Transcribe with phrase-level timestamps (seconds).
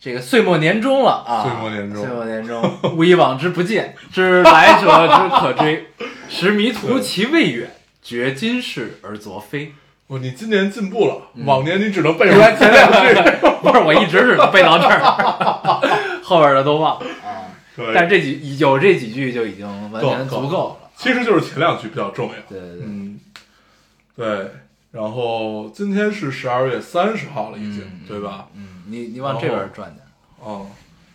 [0.00, 5.88] 这个岁末年终了啊，岁末年终岁末年终， 勿以往之不见，知来者之可追，
[6.28, 7.70] 识迷途其未远，
[8.02, 9.74] 觉今是而昨非。
[10.06, 13.14] 哦，你今年进步了，嗯往年你只能背出来前两句。
[13.62, 14.98] 不是，我一直只能背到这儿，
[16.24, 17.46] 后边的都忘了啊。
[17.94, 20.88] 但是这几有这几句就已经完全足够了。
[20.96, 22.34] 其实就是前两句比较重要。
[22.48, 23.20] 对对对，嗯，
[24.16, 24.50] 对。
[24.92, 28.48] 然后今天是十二月三十号了，已经，嗯对吧？
[28.56, 30.04] 嗯，你你往这边转点。
[30.40, 30.66] 哦，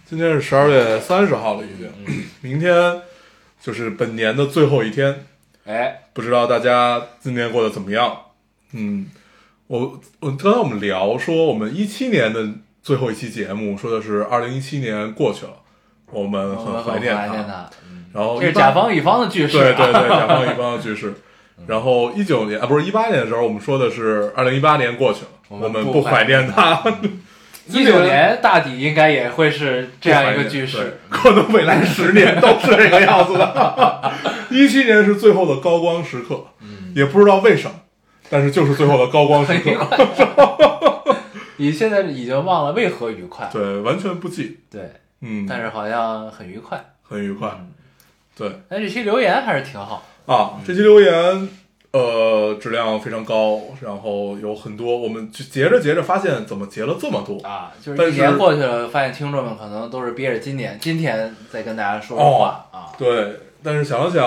[0.05, 1.87] 今天是十二月三十号了，已经。
[2.05, 3.01] 嗯 明天
[3.61, 5.25] 就是本年的最后一天，
[5.65, 8.17] 哎，不知道大家今年过得怎么样？
[8.73, 9.07] 嗯，
[9.67, 12.47] 我我刚才我们聊说，我们一七年的
[12.81, 15.53] 最后一期节目说的是二零一七年过去了，
[16.11, 17.69] 我们很怀念他。
[17.89, 19.73] 嗯然后这是甲方乙方的句式、啊。
[19.75, 21.13] 对对对， 甲方乙方的句式。
[21.67, 26.81] 然后一九年啊，不是一八年的时候，我们说的是二零一八年过去了，我我们们不怀不怀念它。
[27.67, 30.99] 一九年大抵应该也会是这样一个句对式。
[31.09, 34.13] 可能未来十年都是这个样子的。
[34.51, 37.75] 一七年是最后的高光时刻，嗯，也不知道为什么，
[38.29, 39.71] 但是就是最后的高光时刻。
[39.85, 39.97] 快。
[41.57, 43.49] 你现在已经忘了为何愉快。
[43.51, 44.59] 对，完全不记。
[44.69, 44.81] 对，
[45.21, 46.83] 嗯，但是好像很愉快。
[47.01, 47.49] 很愉快。
[47.59, 47.71] 嗯
[48.37, 50.05] 对但这期留言还是挺好。
[50.25, 51.49] 啊，这期留言
[51.95, 57.39] 呃质量非常高，然后有很多，我们就截着截着发现怎么截了这么多。
[57.47, 62.91] 啊，就是一年过去了，发现听众们可能都是憋着今年今天再跟大家说说话、啊。
[62.97, 64.25] 对，但是想了想，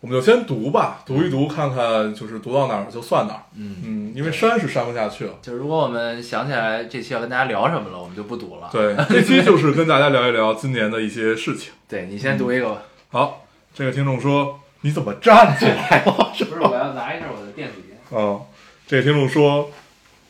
[0.00, 3.42] 我们就先读吧，读一读，看看就是读到哪儿就算哪儿。
[3.54, 5.34] 嗯，嗯，因为删是删不下去了。
[5.40, 8.68] 就如果我们想起来这期要跟大家聊什么了，我们就不读了。
[8.72, 11.72] 对， 这期就是跟大家聊一聊今年的一些事情。
[11.88, 12.82] 对，你先读一个吧。
[13.10, 18.46] 好，这个听众说：“你怎么站起来了不是，我要拿一下我的电子烟。？”哦，
[18.86, 19.70] 这个听众说：“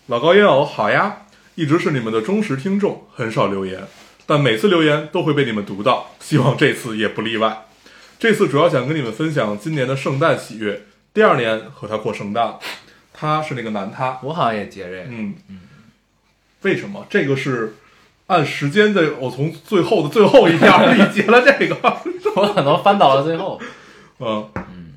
[0.09, 1.23] 老高烟偶好呀，
[1.55, 3.83] 一直是你们的忠实听众，很少留言，
[4.27, 7.65] 但每次留言都会被你们读到，希望这次也不例外。
[8.19, 10.83] 这次主要想跟你们分享今年的圣诞喜悦。
[11.13, 12.59] 第二年和他过圣诞，
[13.13, 15.03] 他是那个男他，我好像也结这个。
[15.09, 15.61] 嗯嗯，
[16.63, 17.07] 为什么？
[17.11, 17.77] 这个是
[18.29, 21.77] 按时间的，我从最后的最后一条里截了这个。
[22.37, 23.61] 我可能翻到了最后。
[24.19, 24.49] 嗯，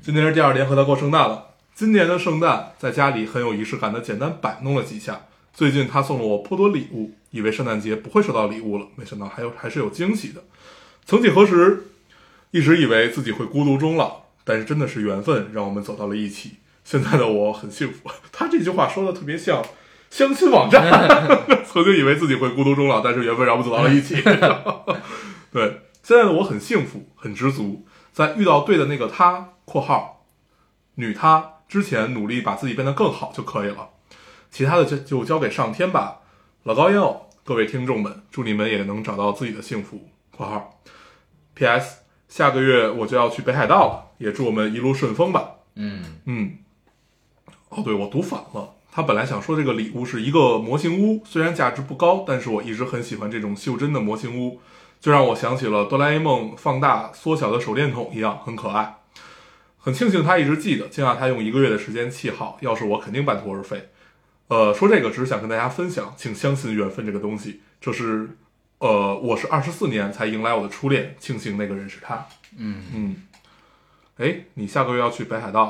[0.08, 1.48] 今年是第二年和他过圣诞了。
[1.74, 5.26] 今年的圣诞在家里很有仪式感的简单摆弄了几下。
[5.52, 10.42] 最近他送了我颇多礼物，以为圣诞节不会收到礼物了，没想到还有还是有惊喜的。
[11.04, 11.88] 曾几何时，
[12.52, 16.52] 一直以为自己会孤独终老，但是真的是缘分让我们走到了一起。
[16.84, 18.10] 现在的我很幸福。
[18.32, 19.62] 他这句话说的特别像
[20.08, 20.90] 相亲网站，
[21.70, 24.14] 曾经以为自己会孤独终老，但是缘分让我们走到了一起。
[25.52, 27.84] 对，现在的我很幸福，很知足，
[28.18, 30.26] 在遇到对的那个他（括号
[30.96, 33.90] 女他）之前，努力把自己变得更好就可以了，
[34.50, 36.22] 其他的就就交给上天吧。
[36.64, 40.80] 老高要，各位听众们，祝你们也能找到自己的幸福（括号
[41.54, 41.98] P.S.
[42.28, 45.52] 下个月我就要去北海道了，也祝我们一路顺风吧。
[45.76, 46.58] 嗯，嗯，
[47.68, 48.74] 哦，对，我读反了。
[48.90, 54.60] 他本来想说这个礼物是一个模型屋，虽然价值不高，但是我一直很喜欢这种袖珍的模型屋，
[55.00, 58.96] 就让我想起了哆啦 A 梦放大缩小的手电筒一样，很可爱。
[59.78, 63.90] 很庆幸他一直记得，惊讶他用一个月的时间砌好，要是我肯定半途而废。
[64.48, 67.60] 呃，说这个只是想跟大家分享，请相信缘分这个东西。
[67.80, 68.28] 这是，
[68.78, 72.26] 呃，我是二十四年才迎来我的初恋，庆幸那个人是他。
[72.56, 73.16] 嗯嗯，
[74.16, 75.64] 哎，你下个月要去北海道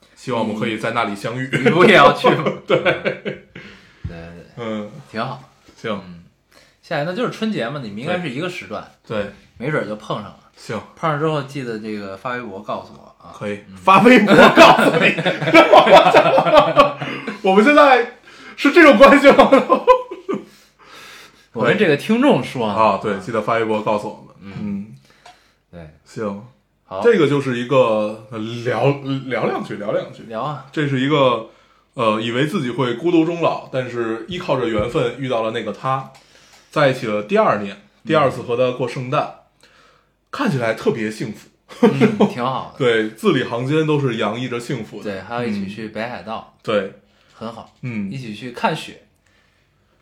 [0.00, 1.48] 了，希望我们可以在那里相遇。
[1.52, 2.44] 你不也要去吗？
[2.66, 2.92] 对对
[3.22, 3.48] 对，
[4.56, 5.42] 嗯，挺好。
[5.76, 6.17] 行，
[6.88, 10.38] 下来那就是春节嘛，你们应该是一个时段，对，没准就碰上了。
[10.56, 13.28] 行，碰上之后记得这个发微博告诉我啊。
[13.38, 15.14] 可以发微博告诉你。
[17.42, 18.14] 我们现在
[18.56, 19.50] 是这种关系吗？
[21.52, 24.34] 我跟这个听众说啊，对，记得发微博告诉我们。
[24.40, 24.86] 嗯，
[25.70, 26.42] 对，行，
[26.86, 28.88] 好，这个就是一个呃聊
[29.26, 30.22] 聊两句，聊两句。
[30.22, 31.50] 聊啊，这是一个
[31.92, 36.10] 呃，以为自己会孤独终老，但是依靠着缘分遇到了那个他，
[36.70, 39.34] 在一起的第二年，第二次和他过圣诞，
[40.30, 41.48] 看起来特别幸福。
[41.82, 42.78] 嗯，挺好的。
[42.82, 45.04] 对，字里行间都是洋溢着幸福的。
[45.04, 46.94] 对，还要一起去北海道，对，
[47.34, 49.02] 很好，嗯一，起去看雪，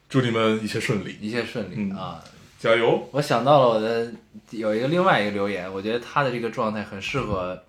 [0.08, 1.16] 祝你们一切顺利。
[1.20, 2.22] 一切顺利嗯啊！
[2.58, 3.06] 加油！
[3.12, 4.12] 我想到了我的
[4.50, 7.62] 有一个另外一个留言，我觉得他的这个状态很适合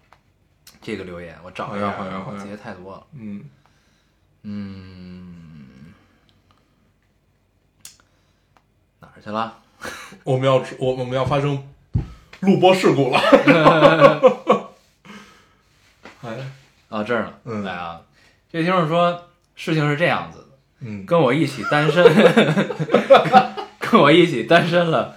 [0.81, 3.03] 这个留言，我找一下好呀好呀好呀我记得太多了。
[3.19, 3.43] 嗯，
[4.43, 5.36] 嗯，
[9.17, 9.57] 儿去了？
[10.23, 11.67] 我们要我我们要发生
[12.41, 13.19] 录播事故了。
[16.23, 16.37] 哎，
[16.89, 17.33] 啊，这儿呢。
[17.45, 18.01] 嗯来啊，
[18.51, 20.47] 这听众说事情是这样子的，
[20.81, 22.03] 嗯，跟我一起单身，
[23.79, 25.15] 跟我一起单身了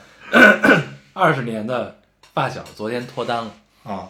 [1.12, 2.00] 二十年的
[2.34, 3.52] 发小，昨天脱单了，
[3.84, 4.08] 啊，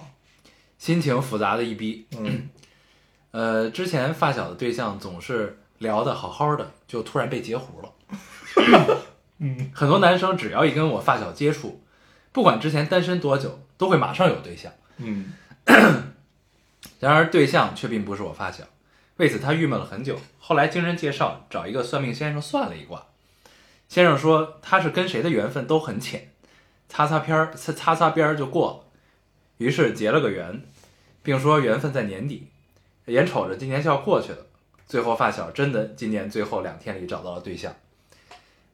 [0.79, 2.07] 心情复杂的一逼。
[2.19, 2.49] 嗯
[3.33, 7.89] 呃，之前发小的对象总是聊得好好的，就突然被截胡了。
[9.41, 11.83] 嗯很多男生只要一跟我发小接触，
[12.31, 14.73] 不管之前单身多久，都会马上有对象。
[14.99, 15.33] 嗯
[17.01, 18.65] 然而对象却并不是我发小，
[19.17, 20.19] 为此他郁闷了很久。
[20.39, 23.07] 后来经人介绍，找一个算命先生算了一卦，
[23.89, 26.31] 先生说他是跟谁的缘分都很浅，
[26.89, 28.91] 擦擦边儿擦擦擦边儿就过了。
[29.57, 30.63] 于是结了个缘，
[31.23, 32.49] 并说缘分在年底，
[33.07, 34.39] 眼瞅着今年就要过去了。
[34.87, 37.75] 最后发小真的今年最后两天里找到了对象，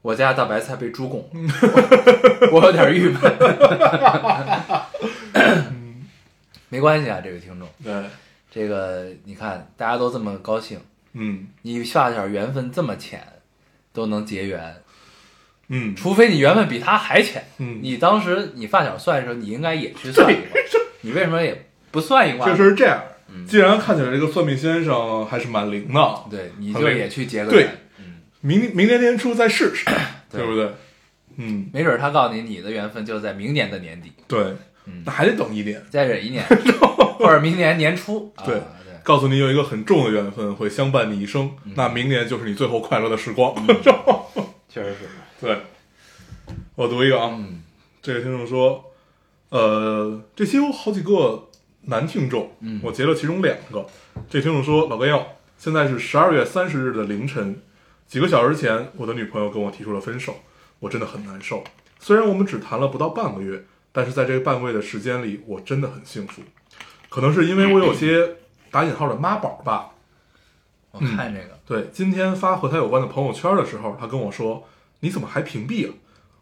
[0.06, 3.20] 我家大白菜被猪拱了，我有点郁闷。
[6.69, 7.69] 没关系啊，这位听众。
[7.82, 7.93] 对，
[8.49, 10.79] 这个你看，大家都这么高兴，
[11.14, 13.20] 嗯你发小缘分这么浅，
[13.93, 14.76] 都能结缘，
[15.70, 17.44] 嗯除非你缘分比他还浅。
[17.58, 20.61] 嗯，你当时你发小算的时候，你应该也去算一卦，
[21.00, 22.47] 你为什么也不算一卦？
[22.47, 23.03] 这事是这样。
[23.29, 27.79] 嗯既然看起来这个算命先生还是蛮灵的，对，你就也去结个缘，嗯，
[28.40, 29.84] 明明年年初再试试，
[30.30, 30.40] 对。
[30.40, 30.70] 对不对？
[31.38, 34.54] 嗯，没准他告诉你，你的缘分就在明年的年底，对。
[34.86, 35.82] 嗯，那还得等一年。
[35.90, 36.44] 再忍一年，
[37.18, 38.32] 或者明年年初。
[38.36, 38.54] 啊、对。
[38.54, 38.62] 对，
[39.02, 41.72] 告诉你有一个很重的缘分会相伴你一生，嗯。
[41.76, 43.54] 那明年就是你最后快乐的时光。
[44.68, 45.08] 确实是。
[45.40, 45.58] 对，
[46.74, 47.62] 我读一个啊，嗯。
[48.00, 48.92] 这个听众说，
[49.48, 51.48] 呃，这期有好几个
[51.82, 52.80] 男听众，嗯。
[52.82, 53.86] 我截了其中两个。
[54.30, 57.60] 这听众说，老哥要，现在是十二月三十日的凌晨，
[58.06, 60.37] 几个小时前，我的女朋友跟我提出了分手，
[60.79, 61.64] 我真的很难受。
[61.99, 66.43] 虽然我们只谈了不到半个月，但是在这个半个月的时间里，我真的很幸福。
[67.08, 68.37] 可能是因为我有些
[68.70, 69.91] 打引号的妈宝吧，
[70.93, 74.69] 我看这个，对，今天发和他有关的朋友圈的时候，他跟我说
[75.00, 75.94] ：“你怎么还屏蔽了？”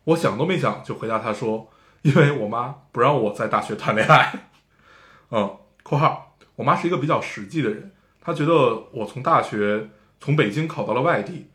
[0.04, 1.70] 我想都没想就回答他说
[2.02, 4.32] ：“因为我妈不让我在大学谈恋爱。
[5.30, 8.52] ”嗯（括号我妈是一个比较实际的人，她觉得
[8.92, 9.88] 我从大学
[10.20, 11.46] 从北京考到了外地，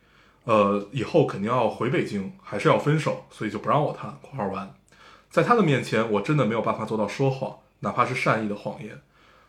[0.45, 4.17] 呃，以后肯定要回北京，还是要分手，所以就不让我谈。
[4.21, 4.73] （括号完）
[5.29, 8.99] 在他的面前，我真的没有办法做到说谎，哪怕是善意的谎言。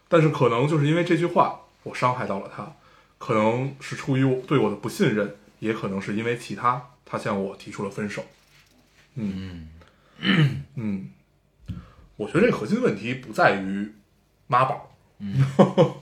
[0.08, 2.72] 但是可能就是因为这句话，我伤害到了他。
[3.18, 8.24] 可能是出于我对我的不信任，也可能是因为其他，他向我提出了分手。
[9.14, 9.68] 嗯
[10.74, 11.10] 嗯，
[12.16, 13.92] 我觉得这个核心问题不在于
[14.46, 15.44] 妈宝，嗯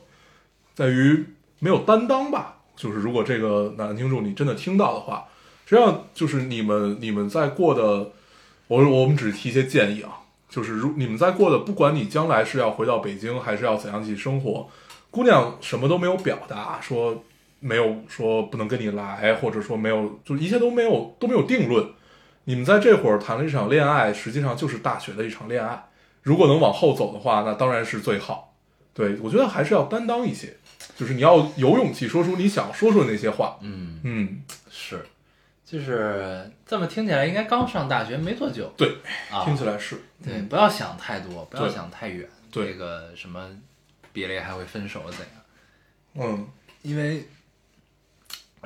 [0.75, 1.27] 在于
[1.59, 2.58] 没有担当吧。
[2.79, 5.27] 就是如果这个男听众你真的听到的话，
[5.67, 8.13] 实际上就是你们你们在过的，
[8.69, 14.69] 我我们只提一些建议啊，就是如你们在过的，不管你将来是要回到北京，还是要怎样去生活，
[15.11, 17.25] 姑娘什么都没有表达，说
[17.59, 21.85] 没有说不能跟你来，或者说没有，就一切都没有都没有定论。
[22.45, 25.89] 你们在这会儿谈了一场恋爱，实际上就是大学的一场恋爱。
[26.23, 28.55] 如果能往后走的话，那当然是最好。
[28.95, 30.57] 对我觉得还是要担当一些，
[30.97, 33.59] 就是你要有勇气说出你想说出的那些话。
[33.63, 35.05] 嗯，嗯，是，
[35.65, 38.73] 就是这么听起来，应该刚上大学没多久。
[38.77, 38.97] 对，
[39.31, 42.29] 啊，听起来是，对，不要想太多，不要想太远。
[42.51, 43.49] 对这个什么
[44.13, 45.29] 别离还会分手怎样？
[46.15, 46.49] 嗯
[46.83, 47.29] 因为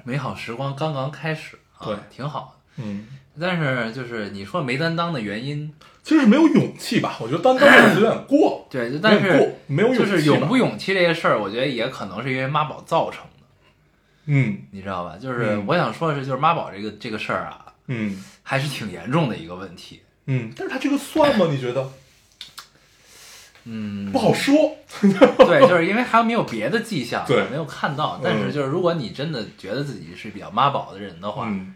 [0.05, 2.83] 美好时光刚刚开始啊，对挺好的。
[2.85, 3.07] 嗯，
[3.41, 5.73] 但是就是你说没担当的原因，
[6.03, 7.17] 其实是没有勇气吧？
[7.21, 13.47] 我觉得担当这个词有点过， 对，就但是过，没有勇气，就是勇不勇气这些事儿，我觉得也可能是因为妈宝造成的，
[14.27, 15.17] 嗯你知道吧？
[15.21, 20.03] 就是嗯我想说的是，就是妈宝这个这个事儿啊，嗯还是挺严重的一个问题。
[20.27, 21.47] 嗯，但是他这个算吗？
[21.51, 21.91] 你觉得
[23.65, 24.77] 嗯不，好说。
[25.01, 28.21] 对，就是因为还没有别的迹象，对没有看到。
[28.23, 31.75] 但是就是如果你真的觉得自己是比较妈宝的人的话，嗯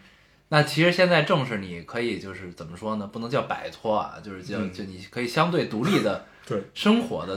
[0.48, 3.08] 那其实现在正是你可以就是怎么说呢？
[3.12, 7.36] 不能叫摆脱啊，就是叫、嗯就你可以相对独立的 对生活的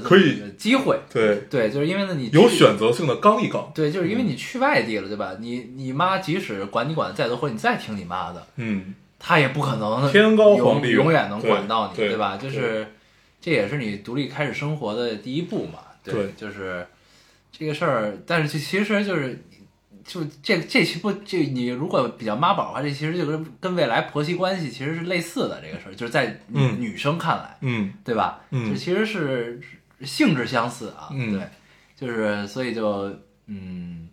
[0.57, 0.99] 机会。
[1.11, 3.71] 对，对，就是因为呢你有选择性的刚一刚。
[3.73, 5.35] 对，就是因为你去外地了，对吧？
[5.39, 12.37] 你你妈即使管你管的再多，或者你再听你妈的，嗯她也不可能天高皇帝远永远能管到你，对对吧？
[12.37, 12.87] 就是
[13.41, 15.79] 这也是你独立开始生活的第一步嘛。
[16.03, 16.85] 对就是
[17.51, 19.43] 这个事儿，但是其其实就是
[20.05, 28.39] 就这这期不这你如果比较妈宝的话，这其实就跟跟未来婆媳关系其实是类似的这个事儿，就是在女,、生看来，嗯对吧？
[28.51, 29.59] 嗯这其实是
[30.01, 31.41] 性质相似啊，嗯对，
[31.95, 33.13] 就是所以就
[33.47, 34.07] 嗯，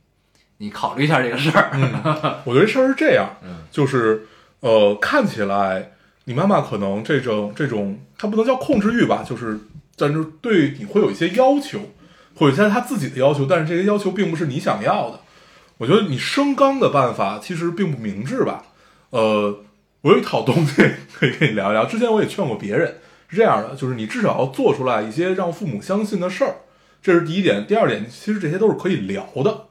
[0.58, 1.92] 你考虑一下这个事儿，嗯，
[2.44, 4.26] 我觉得事儿是这样，嗯就是
[4.60, 5.92] 呃，看起来
[6.24, 9.58] 你妈妈可能这种这种，她不能叫控制欲吧，就是
[9.96, 11.78] 但是对你会有一些要求，
[12.34, 15.20] 会有一些她自己的要求，但是这些要求并不是你想要的。
[15.78, 18.64] 我觉得你升刚的办法其实并不明智吧。
[19.10, 19.60] 呃，
[20.00, 21.84] 我有一套东西 可以跟你聊一聊。
[21.84, 22.96] 之前我也劝过别人，
[23.28, 26.56] 是这样的，就是你至少要做出来一些让父母相信的事儿，
[27.02, 27.66] 这是第一点。
[27.66, 29.66] 第二点，其实这些都是可以聊的。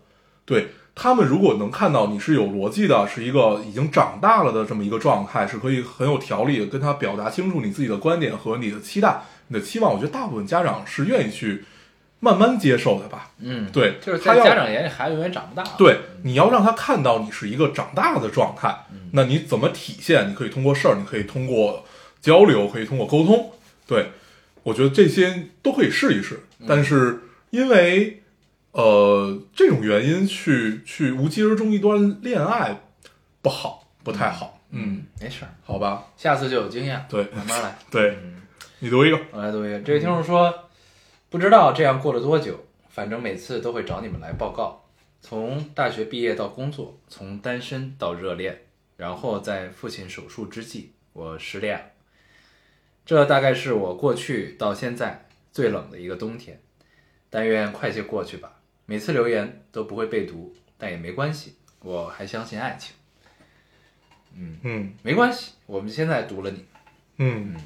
[0.45, 9.91] 对他们，如果能看到你是有逻辑的，是一个已经长大了的这么一个状态，是可以很有条理的跟他表达清楚你自己的观点和你的期待、你的期望。
[9.91, 11.65] 我觉得大部分家长是愿意去
[12.19, 13.31] 慢慢接受的吧。
[13.39, 20.29] 嗯，对，就是他家长眼里，孩子永远长不大，对，你要让他看到你是一个长大的状态，嗯那你怎么体现？
[20.29, 21.85] 你可以通过事儿，你可以通过
[22.21, 23.51] 交流，可以通过沟通。
[23.87, 24.09] 对，
[24.63, 26.41] 我觉得这些都可以试一试。
[26.59, 28.23] 嗯但是因为
[28.71, 32.81] 呃这种原因去去无疾而终一段恋爱
[33.41, 34.59] 不好，不太好。
[34.71, 37.77] 嗯，没事儿，好吧，下次就有经验，对慢慢来。
[37.91, 38.41] 对嗯，
[38.79, 39.19] 你读一个。
[39.31, 40.53] 我来读一个，这位听众说，
[41.35, 44.85] 不知道这样过了多久，反正每次都会找你们来报告。
[45.19, 48.57] 从大学毕业到工作，从单身到热恋，
[48.95, 51.85] 然后在父亲手术之际，我失恋了。
[53.05, 56.57] 这大概是我过去到现在最冷的一个冬天，
[57.29, 58.61] 但愿快些过去吧。
[58.85, 62.95] 每次留言都不会被读，但也没关系，我还相信爱情。
[64.33, 66.63] 嗯嗯没关系，我们现在读了你，
[67.17, 67.57] 嗯，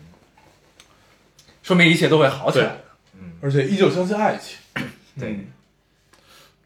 [1.62, 2.76] 说明一切都会好起来
[3.20, 3.36] 的。
[3.42, 4.58] 而且依旧相信爱情。
[5.20, 5.48] 对嗯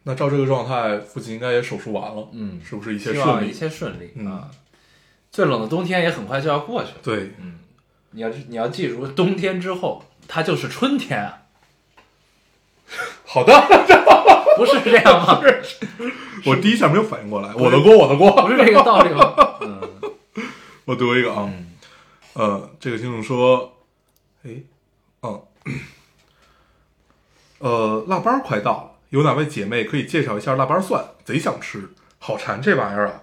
[0.05, 2.27] 那照这个状态，父亲应该也手术完了。
[2.33, 3.49] 嗯是不是一切顺利？
[3.49, 4.51] 一切顺利嗯啊！
[5.31, 6.97] 最冷的冬天也很快就要过去了。
[7.01, 7.59] 对，嗯
[8.11, 11.43] 你要你要记住，冬天之后它就是春天啊，
[13.25, 13.53] 好的。
[14.55, 15.41] 不是这样吗？
[16.45, 19.33] 我第一下没有反应过来，我的锅，我的锅，不是这个道理吗？
[19.61, 19.81] 嗯
[20.85, 21.71] 我读一个啊，嗯
[22.33, 23.77] 呃，这个听众说，
[24.45, 24.51] 哎，
[25.23, 25.41] 嗯，
[27.63, 31.01] 呃，腊八儿快到了，有哪位姐妹可以介绍一下腊八蒜？
[31.23, 33.21] 贼想吃，好馋这玩意儿啊！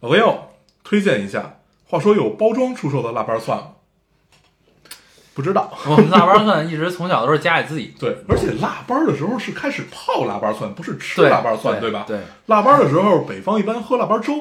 [0.00, 1.56] 老朋友，推荐一下。
[1.84, 3.66] 话说有包装出售的腊八蒜吗？
[5.34, 5.70] 不知道。
[5.86, 12.04] 我们腊八蒜一直从小都是家里自己对，而且腊八儿的时候是开始泡腊八蒜，不是吃腊八蒜，对吧？
[12.06, 14.32] 对对，腊八儿的时候，北方一般喝腊八粥，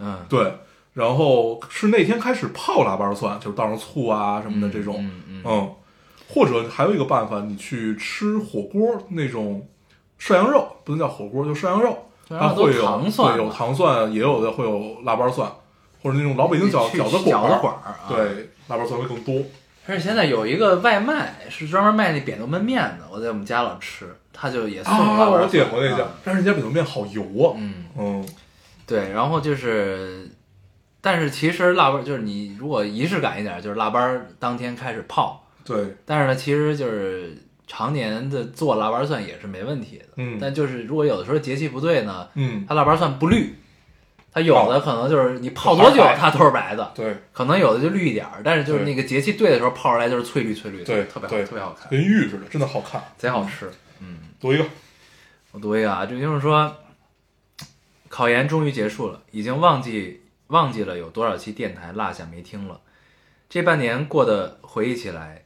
[0.00, 0.52] 嗯对，
[0.92, 5.74] 然后是那天开始泡腊八蒜，就是倒上醋啊什么的这种，嗯嗯
[6.28, 9.66] 或者还有一个办法，你去吃火锅那种
[10.18, 11.96] 涮羊肉，不能叫火锅，就涮羊肉，
[12.28, 15.50] 它会有糖蒜对有糖蒜，也有的会有腊八蒜，
[16.02, 19.42] 或者那种老北京饺去饺子饺子馆馆儿啊对，腊八蒜会更多。
[19.88, 28.28] 而且现在有一个外卖是专门卖那扁豆焖面的，我在我们家老吃，他就也送腊啊，八蒜我点过那家啊，但是人家扁豆面好油啊，嗯，嗯
[28.84, 30.28] 对，然后就是，
[31.00, 40.04] 但是其实腊八就是你如果仪式感一点，就是腊八当天开始泡，对，但是呢，其实就是常年的做腊八蒜也是没问题的。
[40.16, 40.38] 嗯。
[40.40, 43.54] 但就是如果有的时候节气不对呢，嗯，它腊八蒜不绿，
[44.32, 51.44] 它有的可能就是你泡多久它都是白的，对，可能有的就绿一点儿，但是就是那个节气对的时候泡出来就是翠绿翠绿的，对特别好，对。
[51.44, 53.02] 特别好看，跟玉似的，真的好看。
[53.18, 53.70] 贼好吃。
[54.00, 54.64] 嗯，读一个，
[55.52, 56.76] 我读一个啊，这就是说，
[58.08, 62.80] 考研终于结束了，已经忘记忘记了有多少期电台落下没听了。
[63.48, 65.45] 这半年过得回忆起来，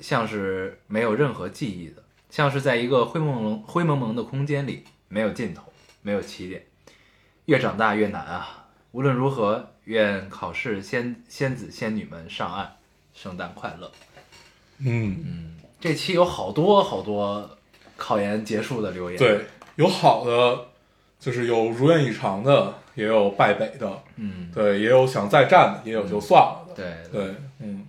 [0.00, 5.62] 像是没有任何记忆的，像是在一个灰蒙蒙灰蒙蒙的空间里，没有尽头，
[6.02, 6.64] 没有起点。
[7.46, 8.68] 越长大越难啊！
[8.92, 12.76] 无论如何，愿考试仙仙子仙女们上岸，
[13.14, 13.90] 圣诞快乐。
[14.78, 17.58] 嗯嗯，这期有好多好多
[17.96, 19.44] 考研结束的留言，，对，
[19.76, 20.66] 有好的，
[21.18, 26.74] 就是有如愿以偿的，也有败北的，嗯，对，也有想再战的，也有就算了的。
[26.74, 27.86] 对对，嗯，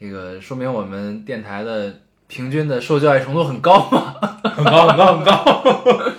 [0.00, 6.12] 这个说明我们电台的平均的受教育程度很高嘛，很高很高很高。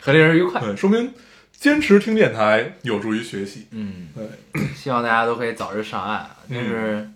[0.00, 0.60] 很令 人愉快。
[0.60, 1.14] 对，说明
[1.52, 3.68] 坚持听电台有助于学习。
[3.70, 7.08] 嗯，对， 希望大家都可以早日上岸就是，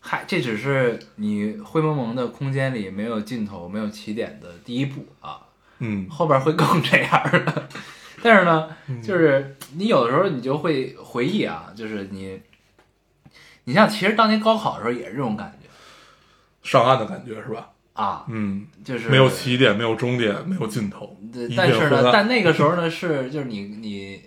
[0.00, 5.38] 嗨，这只是你灰蒙蒙的空间里没有尽头、没有起点的第一步啊，
[5.78, 7.68] 嗯后边会更这样的。
[8.20, 8.68] 但是呢，
[9.00, 12.40] 就是你有的时候你就会回忆啊，就是你，
[13.64, 15.68] 你像其实当年高考的时候也是这种感觉，
[16.62, 17.70] 上岸的感觉是吧？
[17.94, 24.20] 啊，嗯，就是没有起点，没有终点，没有尽头，对但是呢，但那个时候呢 是就是你你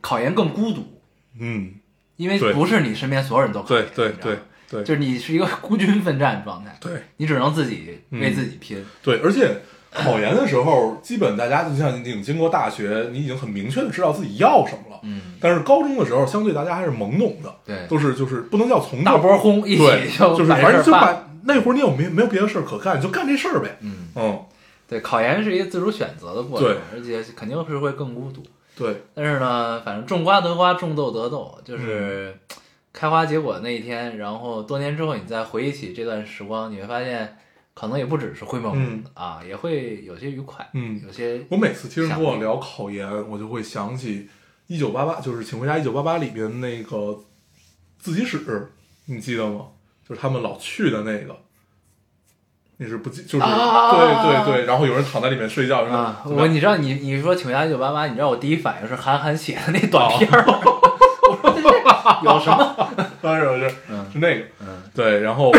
[0.00, 1.02] 考研更孤独，
[1.38, 1.74] 嗯，
[2.16, 4.38] 因为不是你身边所有人都考对研对对
[4.70, 8.82] 对就是你是一个孤军奋战状态，对你只能自己为自己拼。
[9.02, 9.60] 对，而且
[9.92, 15.00] 考研的时候，基本大家就像你已经经过大学，你已经很明确的知道自己要什么了。
[15.02, 19.84] 嗯，但是高中的时候，相对大家还是懵懂的，对，都是就是不能叫从大波轰一起
[20.18, 20.92] 就，就是反正就。
[20.92, 23.76] 把那会儿你有没没有别的事儿可干，你就干这事儿呗。
[23.80, 24.40] 嗯，嗯，
[24.88, 28.40] 对，考研是一个自主选择的过程对，而且肯定是会更孤独。
[28.76, 32.56] 对，但是呢，反正种瓜得瓜，种豆得豆，就是嗯
[32.92, 37.36] 开花结果那一天，然后多年之后你再回忆起这段时光，你会发现，
[37.74, 44.28] 可能也不只是灰蒙蒙的、啊，也会有些愉快，嗯有些我每次听人跟我聊考研，我就会想起
[44.66, 47.18] 一九八八，就是《请回答一九八八》里边那个
[47.98, 48.72] 自习室，
[49.06, 49.66] 你记得吗？
[50.08, 51.36] 就是他们老去的那个。
[52.78, 60.58] 你是不记，就是、啊对对对，然后有人躺在里面睡觉，然后啊，我你知道你你说请回答一九八八，你知道我第一反应是韩寒写的那短片儿吗？
[60.64, 60.80] 哦
[61.30, 61.70] 我说这这
[62.28, 62.88] 有什么？
[63.22, 65.52] 当然是嗯是那个，嗯对，然后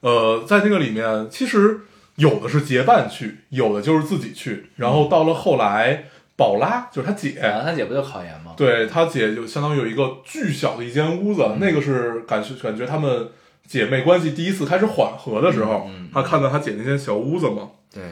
[0.00, 1.80] 呃，在那个里面，其实
[2.16, 6.04] 有的是结伴去，有的就是自己去，然后到了后来，
[6.36, 8.54] 宝拉就是他姐，啊，他姐不就考研吗？
[8.56, 13.28] 对他姐就相当于有一个巨小的一间屋子，那个是感觉感觉他们
[13.66, 18.02] 姐妹关系第一次开始缓和的时候，嗯嗯他看到他姐那间小屋子嘛，对，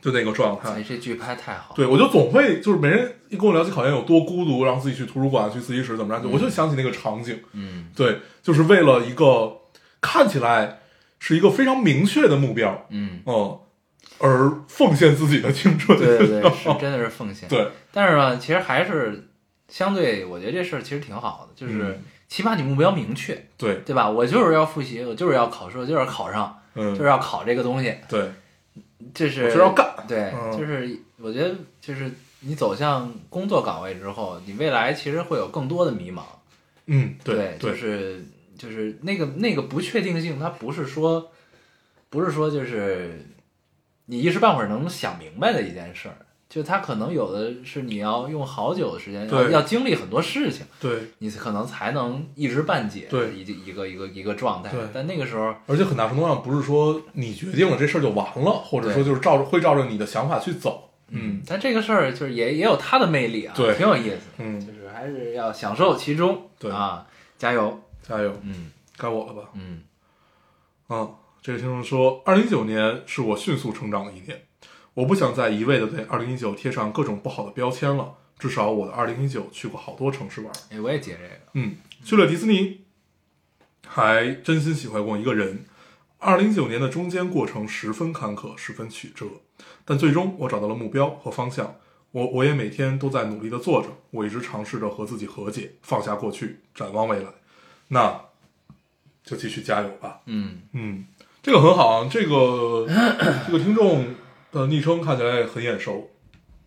[0.00, 0.70] 就那个状态。
[0.70, 1.74] 哎，这剧拍太好。
[1.74, 7.38] 对，我就总会就是没人一跟我聊起考研有多孤独，然后自己去图书馆、去自习室怎么着，我就想起那个场景。
[7.52, 9.52] 嗯，对，就是为了一个
[10.00, 10.79] 看起来
[11.20, 13.58] 是一个非常明确的目标，嗯，嗯，
[14.18, 15.96] 而奉献自己的青春。
[15.96, 17.48] 对对对， 是真的是奉献。
[17.48, 19.28] 对但是呢，其实还是
[19.68, 24.08] 相对，我觉得这事儿其实挺好的，就是嗯起码你目标明确，对，对吧？
[24.10, 28.30] 我就是要复习，我就是要考试，我就是要考上，嗯，就是要考这个东西，对，
[29.14, 29.86] 这是就是要干。
[30.08, 32.10] 对，嗯就是我觉得就是
[32.40, 36.22] 你走向工作岗位之后，你未来其实会有更多的迷茫。
[36.86, 38.24] 嗯，对，对，就是
[38.60, 41.32] 就是那个那个不确定性，它不是说
[42.10, 43.24] 不是说就是
[44.04, 54.80] 你一时半会儿能想明白的一件事儿，就它可能有的是你要用好久的时间，要对要经历很多事情，对，你可能才能一知半解对一一个一个一个状态对。
[54.92, 60.90] 但那个时候，而且很大程度上不是说你决定了这事儿就完了，或者说就是照着会照着你的想法去走。
[61.12, 64.20] 嗯但这个事儿就是也也有它的魅力啊，对挺有意思。
[64.38, 69.50] 嗯，就是还是要享受其中，对啊，加油，加油，嗯该我了吧？
[69.54, 69.82] 嗯
[70.88, 71.08] 啊，
[71.40, 74.42] 这个听众说，二零一九年是我迅速成长的一年，
[74.94, 78.14] 我不想再一味的对二零一九贴上各种不好的标签了。
[78.38, 82.80] 至少我的二零一九去过好多城市玩，哎，我也接这个，嗯，去了迪士尼，
[83.86, 85.66] 还真心喜欢过一个人。
[86.18, 89.26] 二零一九年的中间过程十分坎坷，十分曲折，
[89.84, 91.76] 但最终我找到了目标和方向。
[92.12, 97.28] 我我也每天都在努力的做着，我一直尝试着和自己和解，放下过去，展望未来。
[97.92, 98.20] 那
[99.22, 100.20] 就继续加油吧。
[100.26, 101.04] 嗯嗯，
[101.42, 102.86] 这个很好啊，这个
[103.46, 104.14] 这个听众
[104.50, 106.10] 的昵称看起来很眼熟。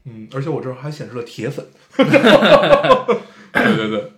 [0.06, 1.66] 嗯，而且我这儿还显示了铁粉。
[1.96, 4.12] 对对对，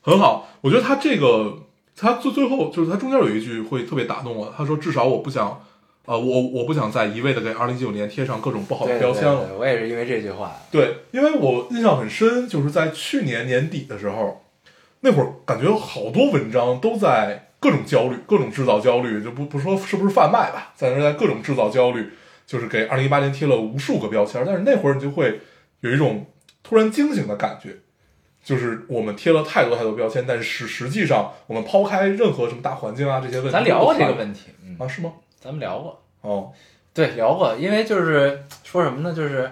[0.00, 0.48] 很好。
[0.62, 1.58] 我觉得他这个，
[1.96, 4.52] 他最最后就是他中间有一句会特别打动我。
[4.56, 5.62] 他说：“至少我不想，
[6.06, 9.40] 呃，我我不想再一味的给二零一九年贴上各种不好的标签了。
[9.40, 14.41] 对对我也是因为这句话，对，因为我印象很深，就是在去年年底的时候，
[15.04, 22.10] 那会儿感觉好多文章都在各种焦虑，各种制造焦虑，就不不说是不是贩卖吧，在那在各种制造焦虑，
[22.46, 25.40] 就是给二零一八年贴了无数个标签，但是那会儿你就会
[25.80, 26.26] 有一种
[26.62, 27.76] 突然惊醒的感觉，
[28.42, 34.88] 就是我们贴了太多太多标签，但是实际上我们抛开任何什么大环境啊这些问题，咱聊过这个问题，嗯，啊？
[34.88, 35.12] 是吗？
[35.40, 36.52] 咱们聊过，哦，
[36.94, 39.50] 对，聊过，因为就是说什么呢，就是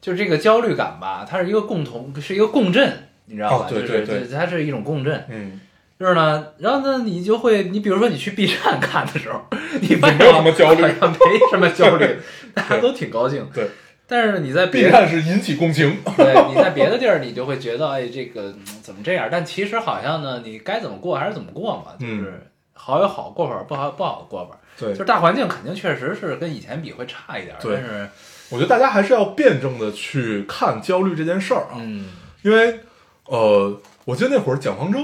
[0.00, 3.66] 就是这个焦虑感吧，它是一个共同，是一个共振，你知道吧？
[3.66, 4.26] 哦对就是对对。
[4.28, 5.60] 就它是一种共振，嗯，
[5.98, 9.40] 就是呢，然后呢，你就会，你比如说你去 B 站看的时候，
[9.80, 10.82] 你没有什么焦虑。
[10.82, 12.16] 没什么焦虑，
[12.54, 13.48] 大家都挺高兴。
[13.52, 13.68] 对，
[14.06, 15.96] 但是你在 B 站是引起共情。
[16.16, 19.28] 对，你在别的地儿，你就会觉得，哎，这个嗯怎么这样？
[19.30, 22.40] 但其实好像呢，你该怎么过还是怎么过嘛，就嗯是
[22.74, 24.58] 好有好过法，不好不好的过法。
[24.78, 24.90] 对。
[24.90, 27.76] 就是大环境肯定确实是跟以前比会差一点，对。
[27.76, 28.08] 但是
[28.50, 32.06] 我觉得大家还是要辩证的去看焦虑这件事儿啊，嗯。
[32.42, 32.80] 因为
[33.26, 34.98] 呃，我记得那会儿蒋方舟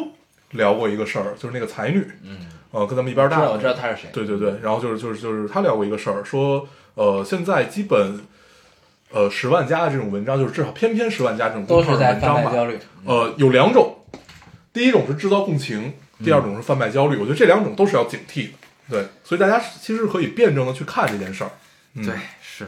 [0.50, 2.38] 聊过一个事儿，就是那个才女，嗯，
[2.70, 8.20] 呃，跟咱们一边大我知道他是谁，对对对，然后就是就是就是他聊过一个事儿，说呃，现在基本
[9.10, 12.78] 呃十万加的这种文章，就是至少偏偏十万加这种都公号是在贩的文章吧，卖焦虑。
[13.04, 13.96] 呃，有两种，
[14.72, 18.52] 第一种是制造共情，第二种是贩卖焦虑，我觉得这两种都是要警惕的。
[18.90, 21.50] 对，所以大家其实可以辩证的去看这件事儿。
[21.94, 22.66] 嗯对，是。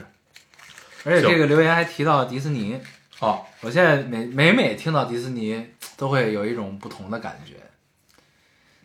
[1.05, 2.79] 而且这个留言还提到迪士尼，
[3.23, 5.65] 啊，我现在每每每听到迪士尼，
[5.97, 7.55] 都会有一种不同的感觉。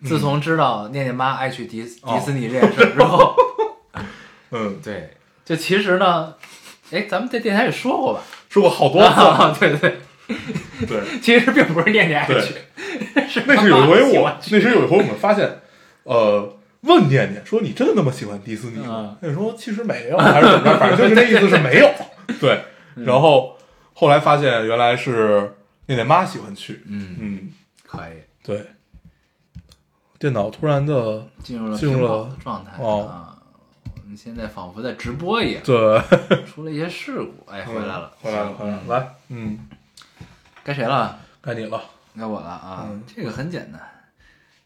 [0.08, 3.36] 自从知道念念妈爱去迪迪士尼这件事儿之后，
[4.54, 5.10] 嗯，对，
[5.44, 6.36] 就其实呢，
[6.92, 8.22] 哎，咱们在电台也说过吧？
[8.48, 9.98] 说过好多次，啊，对对
[10.82, 12.54] 对，对， 其实并不是念念爱去，
[13.28, 15.62] 是那是有一回我那是有一回我们发现，
[16.04, 19.32] 呃，问念念说你真的那么喜欢迪士尼吗嗯？
[19.32, 21.92] 念念说其实没有，还是怎么着，反正就是那意思是没有。
[22.40, 22.62] 对，
[22.96, 23.57] 嗯然后
[24.00, 25.56] 后来发现原来是
[25.88, 28.22] 念念妈喜欢去，嗯，嗯，可以。
[28.44, 28.64] 对。
[30.20, 32.74] 电脑突然的，进入了进入了状态。
[32.80, 33.08] 哦。
[33.08, 33.42] 啊。
[34.04, 36.00] 我们现在仿佛在直播一样，对，
[36.46, 38.88] 出了一些事故，哎，回来了，回来了，回来了，嗯。
[38.88, 39.68] 来，嗯，
[40.64, 41.20] 该谁了？
[41.42, 41.82] 该你了，
[42.16, 42.86] 该我了啊！
[42.88, 43.04] 嗯。
[43.08, 43.82] 这个很简单，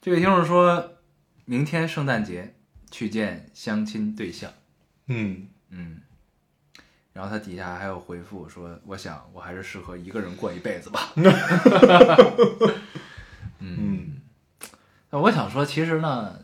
[0.01, 0.91] 这位听众说，
[1.45, 2.53] 明天圣诞节
[2.91, 4.51] 去见相亲对象，
[5.07, 6.01] 嗯，嗯，
[7.13, 11.11] 然后他底下还有回复说，我想我还是适合一个人过一辈子吧。
[13.59, 14.21] 嗯，
[15.09, 16.39] 那我想说，其实呢，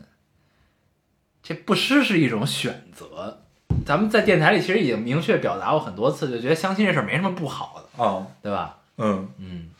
[1.42, 3.40] 这不失是一种选择。
[3.86, 8.78] 咱们在电台里其实已经明确表达过很多次，就觉得相亲这事儿没什么不好的，啊，对吧？
[8.98, 9.70] 嗯嗯，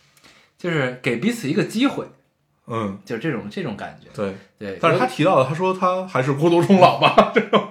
[0.57, 2.07] 就是给彼此一个机会，
[2.66, 4.09] 嗯，就是这种这种感觉。
[4.14, 4.35] 对。
[4.59, 7.68] 对，但是他提到了，他说他还是孤独终老吧，这种，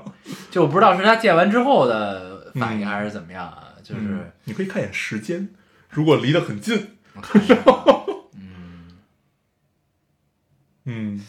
[0.49, 2.26] 就我不知道是他见完之后的
[2.59, 3.73] 反应嗯还是怎么样啊？
[3.83, 5.49] 就是、嗯你可以看一眼时间，
[5.89, 7.55] 如果离得很近，我看一下
[8.35, 8.97] 嗯
[10.85, 11.25] 嗯，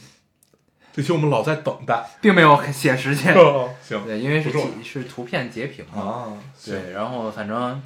[0.93, 6.03] 这期我们老在等待，并没有写时间，哦行对，因为是截是图片截屏嘛。
[6.03, 7.83] 啊，对，然后反正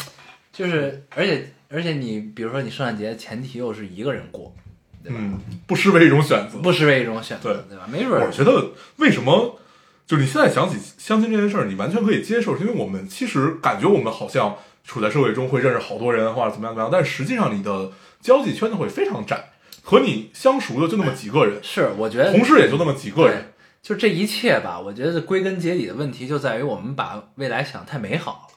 [0.52, 4.54] 就是，而且而且你比如说你圣诞节前提又是一个人过，
[5.02, 5.18] 对吧？
[5.18, 6.58] 嗯，不失为一种选择。
[6.58, 7.86] 不失为一种选择，对对吧？
[7.90, 9.58] 没准儿我觉得为什么，
[10.06, 19.50] 就是你现在想起相亲这件事儿，你完全可以接受，是因为我们其实感觉我们好像处在社会中会认识好多人或者怎么样怎么样，但是实际上你的交际圈子会非常窄，
[19.82, 23.52] 和你相熟的就那么几个人，是我觉得同事也就那么几个人。
[23.82, 28.54] 就这一切吧，我觉得归根结底的问题就在于我们把未来想太美好了。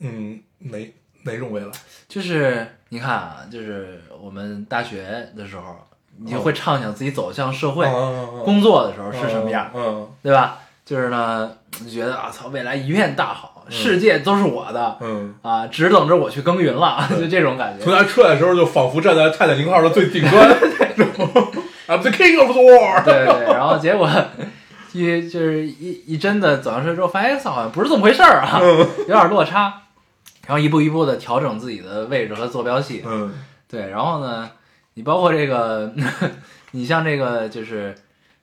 [0.00, 1.70] 嗯，哪哪种未来？
[2.08, 5.76] 就是你看啊，就是我们大学的时候，
[6.22, 10.58] 你就会畅想自己走向社会、嗯工作的时候是什么样，嗯对吧？
[10.84, 15.34] 就是呢，就觉得啊操，未来一片大好，世界都是我的、嗯。
[15.42, 17.84] 啊，只等着我去耕耘了， 就这种感觉。
[17.84, 20.50] 从他出来的时候，就仿佛站在泰坦尼克号的最顶端，
[21.86, 23.04] I'm the king of the world。
[23.04, 24.08] 对对对，然后结果
[24.92, 28.58] 一就是一一真的走上车之后，发现好像不是这么回事儿啊，
[29.06, 29.82] 有点落差。
[30.46, 33.32] 然后一步一步的调整自己的位置和坐标系，嗯
[33.70, 34.50] 对，然后呢，
[35.00, 35.90] 你包括这个，
[36.72, 37.94] 你像这个就是，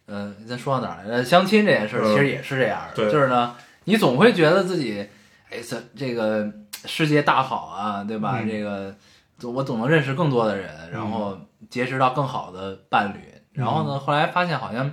[0.07, 1.23] 呃，咱说到哪儿来着？
[1.23, 5.07] 相亲这件事其实也是这样的，对就是呢，你总会觉得自己，
[5.51, 6.51] 哎，这这个
[6.85, 8.39] 世界大好啊，对吧？
[8.41, 8.95] 嗯这个
[9.37, 11.37] 总我总能认识更多的人，然后
[11.69, 13.19] 结识到更好的伴侣，
[13.53, 14.91] 然后呢，后来发现好像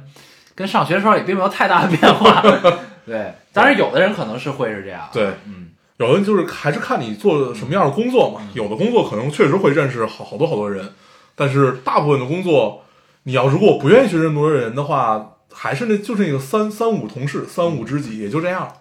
[0.54, 2.42] 跟上学的时候也并没有太大的变化，
[3.06, 8.46] 对，当然有的人可能是会是这样，对，嗯，有的人就是还是看你做什么样的工作嘛。
[8.52, 10.92] 有的工作可能确实会认识好好多好多人，
[11.34, 12.84] 但是大部分的工作，
[13.24, 18.72] 你要如果不愿意去认多人的话，还是那就是那个三三五同事、三五知己，也就这样。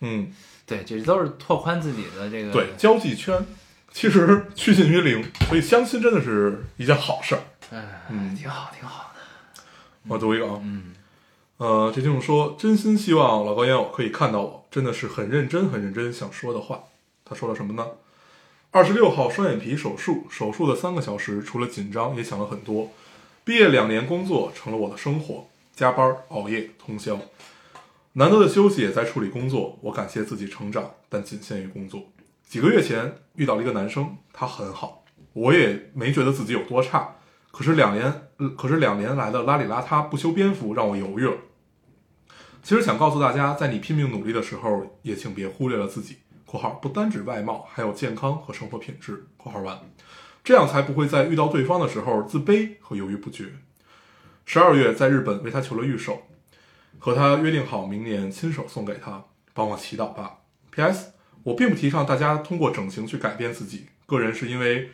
[0.00, 0.32] 嗯，
[0.66, 3.44] 对，这都是拓宽自己的这个对，交际圈
[3.92, 7.40] 其实趋近于零，所以相亲真的是一件好事儿。
[7.70, 9.62] 哎，嗯挺好，挺好的。
[10.08, 10.94] 我读一个啊，嗯，
[11.56, 16.80] 呃，这听众说，真心希望老高烟友可以看到我，真的是很认真、很认真想说的话。
[17.24, 17.86] 他说了什么呢？
[18.76, 22.90] 二十六号双眼皮手术，手术的三个小时，除了紧张，也想了很多。
[23.42, 27.18] 毕业两年，工作成了我的生活，加班、熬夜、通宵，
[28.12, 29.78] 难得的休息也在处理工作。
[29.80, 32.02] 我感谢自己成长，但仅限于工作。
[32.46, 37.16] 几个月前遇到了一个男生，他很好，我也没觉得自己有多差。
[37.50, 41.32] 可是两年，呃可是两年来的邋里邋遢、不修边幅，让我犹豫了。
[42.62, 49.78] 其实想告诉大家，在你拼命努力的时候，也请别忽略了自己（括号不单指外貌，还有健康和生活品质）（括号完），
[50.42, 53.52] 这样才不会在遇到对方的时候自卑和犹豫不决。
[54.44, 56.22] 十二月在日本为他求了玉手，
[57.00, 60.38] 和他约定好明年亲手送给他，帮我祈祷吧。
[60.70, 61.12] P.S.
[61.42, 64.90] 我并不提倡大家通过整形去改变自己，个人是因为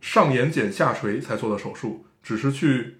[0.00, 2.98] 上眼睑下垂才做的手术，只是去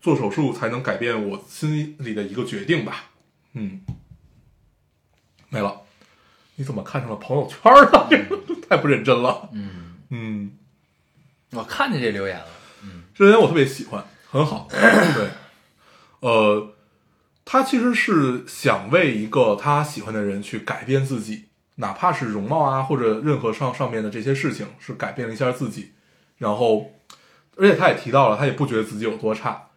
[0.00, 3.10] 做手术才能改变我心里的一个决定吧。
[3.54, 3.80] 嗯，
[5.48, 5.82] 没了。
[6.58, 8.08] 你怎么看上了朋友圈了？
[8.68, 9.48] 太不认真了。
[9.52, 10.52] 嗯，嗯，
[11.52, 12.46] 我看见这留言了。
[12.82, 14.66] 嗯这留言我特别喜欢，很好。
[14.70, 15.28] 对，
[16.18, 16.74] 呃，
[17.44, 21.44] 他其实是想为一个他喜欢的人去改变自己，
[21.76, 25.92] 哪怕是容貌啊，或者任何上上面的这些事情，是改变了一下自己。
[26.38, 26.90] 然后，
[27.56, 29.68] 而且他也提到了，他也不觉得自己有多差。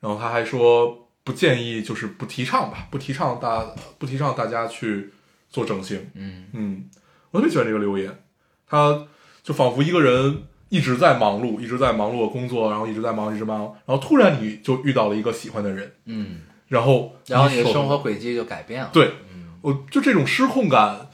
[0.00, 3.64] 然后他还说，不建议，就是不提倡吧，不提倡大
[3.98, 5.12] 不提倡大家去
[5.50, 6.10] 做整形。
[6.14, 6.84] 嗯嗯，
[7.30, 8.22] 我特别喜欢这个留言，
[8.66, 9.06] 他
[9.42, 18.90] 就仿佛一个人一直在忙碌，一直在忙碌的工作，然后一直在忙，一直忙，然后突然你就遇到了一个喜欢的人，嗯，然后然后你的生活轨迹就改变了。
[18.92, 21.08] 对，嗯我就这种失控感，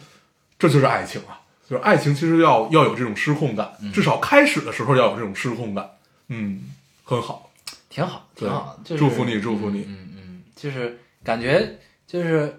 [0.59, 1.41] 这就是爱情啊！
[1.69, 5.91] 就是爱情其实要要有这种失控感，嗯至少开始的时候要有这种失控感，
[6.29, 6.63] 嗯，
[7.03, 7.51] 很好，
[7.89, 12.57] 挺好，挺好，就是祝福你祝福你嗯嗯嗯，就是感觉就是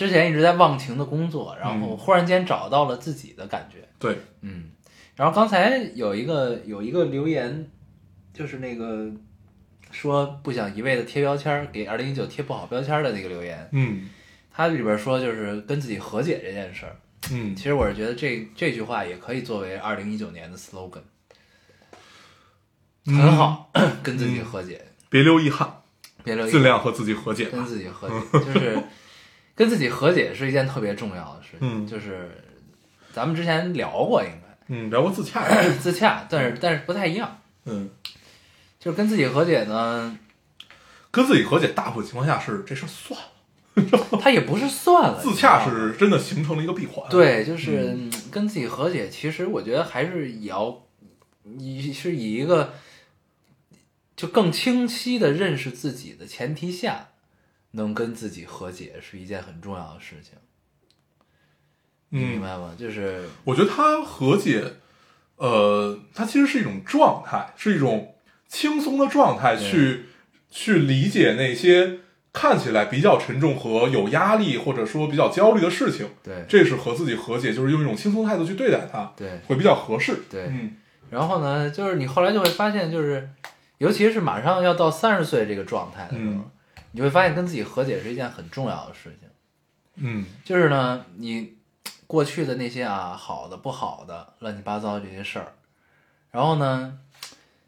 [0.00, 4.70] 之前一直在忘情的工作，然后嗯忽然间找到了自己的感觉，对，嗯。
[5.14, 7.70] 然后刚才有一个有一个留言，
[8.32, 9.10] 就是那个
[9.90, 14.08] 说不想一味的贴标签儿，给二零一九贴不好标签儿的那个留言，嗯
[14.50, 16.96] 他里边说就是跟自己和解这件事儿。
[17.30, 21.02] 嗯其实我是觉得这这句话也可以作为二零一九年的 slogan，
[23.04, 23.70] 嗯很好，
[24.02, 25.70] 跟自己和解，别留遗憾，
[26.24, 27.62] 别留遗憾尽量和自己和解跟。
[27.66, 28.82] 自己和解，就是
[29.60, 31.58] 跟自己和解是一件特别重要的事情。
[31.60, 32.30] 嗯就是
[33.12, 35.44] 咱们之前聊过，应该嗯，聊过自洽，
[35.82, 37.42] 自洽，但是但是不太一样。
[37.66, 37.90] 嗯，
[38.78, 40.16] 就是跟自己和解呢，
[41.10, 43.20] 跟自己和解，大部分情况下是这事算
[43.74, 49.10] 了，他也不是算了， 自洽是真的形成了一个闭环。，对，就是嗯跟自己和解。
[49.10, 50.84] 其实我觉得还是也要，
[51.58, 52.72] 以是以一个
[54.16, 57.09] 就更清晰的认识自己的前提下，
[57.72, 60.34] 能跟自己和解是一件很重要的事情。
[62.08, 62.74] 你明嗯，白吗？
[62.76, 64.74] 就是我觉得他和解，
[65.36, 68.14] 呃，它其实是一种状态，是一种
[68.48, 70.04] 轻松的状态，对去
[70.50, 72.00] 去理解那些
[72.32, 76.10] 看起来比较沉重和有压力，或者说比较焦虑的事情。
[76.22, 80.22] 对这是和自己和解，就是用一种轻松态度去对待它，对会比较合适。
[80.28, 80.46] 对。
[80.48, 80.76] 嗯
[81.10, 83.28] 然后呢，就是你后来就会发现，就是
[83.78, 86.50] 尤其是马上要到三十岁这个状态的时候，嗯
[86.92, 89.28] 你会发现跟自己和解是一件很重要的事情。
[89.96, 90.24] 嗯。
[90.44, 91.54] 就是呢，你
[92.06, 95.52] 过去的那些啊，好的、不好的、乱七八糟这些事儿，
[96.30, 96.98] 然后呢，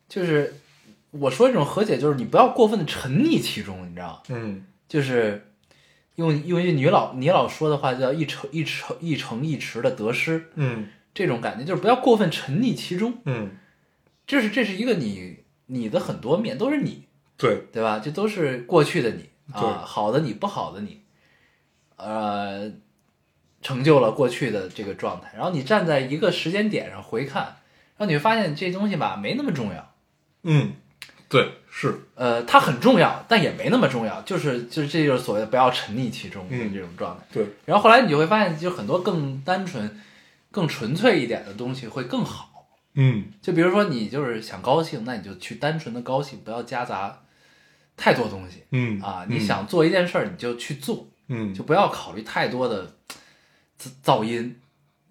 [0.09, 0.55] 就是
[1.11, 4.67] 我说这种和解，就是你不要过分的沉溺其中，你知道，嗯。
[4.89, 5.53] 就是
[6.17, 10.89] 用用一句你老你老说的话叫一成一成一成一池的得失，嗯。
[11.15, 13.51] 这种感觉就是不要过分沉溺其中，嗯，
[14.27, 17.05] 这是这是一个你你的很多面都是你，
[17.43, 17.99] 对，对吧？
[17.99, 21.03] 这都是过去的你啊，好的你，不好的你，
[21.97, 22.71] 呃，
[23.61, 25.33] 成就了过去的这个状态。
[25.35, 29.93] 然后你站在一个时间点上回看，然后你会发现这东西吧没那么重要。
[30.45, 30.73] 嗯
[31.29, 37.25] 对是，呃，它很重要，但也没那么重要，就是就是这就是所谓的不要沉溺其中的嗯这种状态。
[37.33, 39.99] 对，然后后来你就会发现，就很多更单纯、
[40.51, 42.51] 更纯粹一点的东西会更好。
[42.95, 47.23] 嗯就比如说你就是想高兴，那你就去单纯的高兴，不要夹杂
[48.03, 49.25] 太多东西嗯啊。
[49.29, 52.95] 你想做一件事儿，你就去做，嗯就不要考虑太多的
[53.81, 54.57] 噪噪音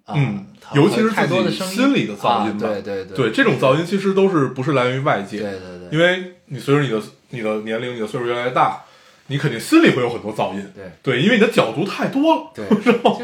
[0.05, 8.83] 啊，嗯尤其是太多的自己声音心里的噪音啊吧对对对对，这种噪音其实都是不是来源于外界，对对对，因为你随着你的你的年龄、你的岁数越来越大，
[9.27, 10.71] 你肯定心里会有很多噪音。
[10.75, 12.51] 对对，因为你的角度太多了。
[12.53, 12.67] 对，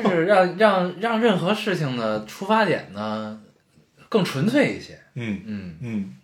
[0.02, 3.40] 就是让让让任何事情的出发点呢
[4.08, 6.17] 更纯粹一些，嗯嗯，嗯，嗯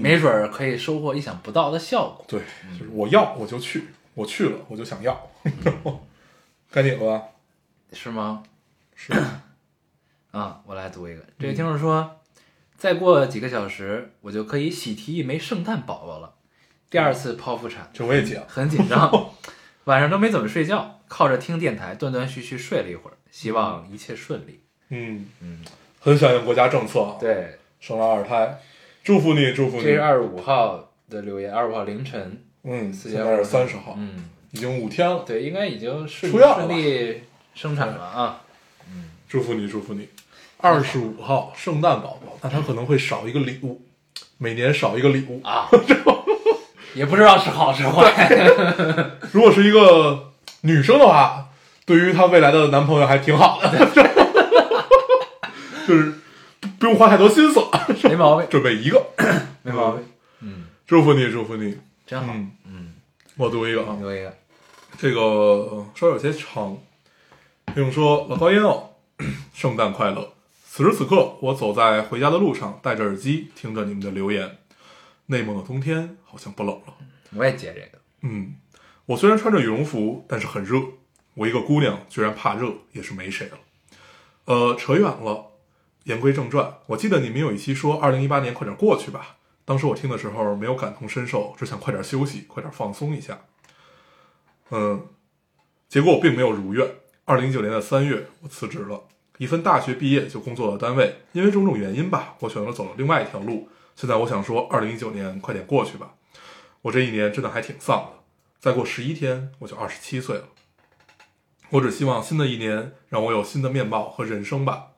[0.00, 2.24] 没准儿可以收获意想不到的效果。
[2.28, 2.40] 对，
[2.78, 5.30] 就是我要我就去，我去了我就想要。
[6.70, 7.22] 该你了吧？
[7.92, 8.42] 是吗？
[8.94, 9.12] 是，
[10.32, 11.20] 啊，我来读一个。
[11.20, 12.20] 嗯这位听众说，
[12.76, 16.34] 再过几个小时，我就可以喜提一枚圣诞宝宝了。
[16.90, 18.46] 第二次剖腹产，这我也解了。
[18.48, 19.32] 很紧张，
[19.84, 24.60] 晚上都没怎么睡觉，靠着听电台断断续续睡了一会儿，希望一切顺利。
[24.88, 25.64] 嗯嗯，
[26.00, 28.60] 很响应国家政策啊，对，生了二胎，
[29.06, 30.00] 祝福你，祝福你这是。
[30.00, 35.22] 二十五号的留言，二十五号凌晨嗯，四点现在是三十号，嗯，已经五天了。
[35.24, 37.22] 对，应该已经顺顺利
[37.54, 38.40] 生产了啊。
[38.90, 40.08] 嗯祝福你，祝福你。
[40.56, 43.80] 二十五号圣诞宝宝，那他可能会少一个礼物，
[44.38, 45.40] 每年少一个礼物。
[45.44, 45.68] 啊，
[46.94, 48.12] 也不知道是好是坏。
[49.30, 51.46] 如果是一个女生的话，
[51.84, 53.70] 对于她未来的男朋友还挺好的，
[55.86, 56.12] 就是
[56.78, 57.60] 不不用花太多心思，
[58.08, 59.06] 没毛病，准备一个。
[59.62, 60.04] 没毛病。
[60.40, 61.76] 嗯，祝福你，祝福你。
[62.06, 62.32] 真好。
[62.32, 62.94] 嗯嗯，
[63.36, 64.36] 我读一个啊，读一个。
[64.98, 66.76] 这个呃稍微有些长。
[67.74, 68.90] 听众说：“老高烟哦，
[69.52, 70.32] 圣诞快乐！
[70.64, 74.58] 此时此刻，我走在回家的路上，戴着耳机听着你们的留言。
[75.26, 76.94] 内蒙的冬天好像不冷了。
[77.34, 77.98] 我也接这个。
[78.22, 78.54] 嗯，
[79.06, 80.80] 我虽然穿着羽绒服，但是很热。
[81.34, 83.58] 我一个姑娘居然怕热，也是没谁了。
[84.44, 85.46] 呃，扯远了。
[86.06, 89.38] 言归正传，我记得你们有一期说二零一八年快点过去吧。
[89.64, 93.40] 当时我听的时候没有感同身受，只想快点休息，快点放松一下。
[94.70, 95.08] 嗯，
[95.88, 96.88] 结果我并没有如愿。
[97.24, 99.02] 二零一九年的三月，我辞职了，
[99.38, 103.68] 一份大学毕业就工作的单位，因为种种原因吧，我选择了走了另外一条路。
[103.96, 106.14] 现在我想说，二零一九年快点过去吧。
[106.82, 108.22] 我这一年真的还挺丧的，
[108.60, 110.44] 再过十一天我就二十七岁了。
[111.70, 114.92] 我只希望新的一年让我有新的面貌和人生吧。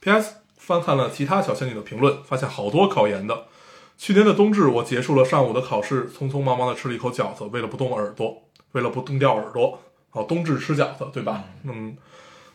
[0.00, 0.34] P.S.
[0.68, 3.46] 翻看了其他小仙女的评论，发现好多考研的。
[3.96, 9.80] 去年的冬至，我结束了上午的考试，匆匆忙忙的吃了一口饺子，为了不冻耳朵，为了不冻掉耳朵。
[10.10, 11.42] 好，冬至吃饺子，对吧？
[11.62, 11.96] 嗯，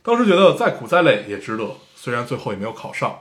[0.03, 3.17] 当时觉得再苦再累也值得，虽然最后也没有考上。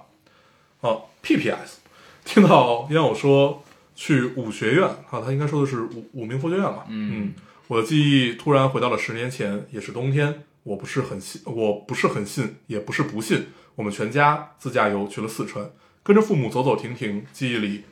[0.81, 1.79] 哦，P.P.S.
[2.27, 6.85] 听到烟友说去武学院啊，他应该说的是武武明佛学院吧？
[6.91, 7.33] 嗯，
[7.67, 10.45] 我的记忆突然回到了十年前，也是冬天。
[10.65, 13.47] 我不是很信，我不是很信，也不是不信。
[13.83, 15.69] 我们全家自驾游去了四川，
[16.05, 17.83] 跟着父母走走停停，记忆里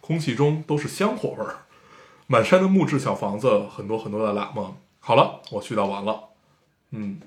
[0.00, 1.56] 空气中都是香火味儿。
[2.28, 4.76] 满山的木质小房子，很多很多的喇嘛。
[5.00, 6.20] 好了，我絮叨完了。
[6.92, 7.18] 嗯，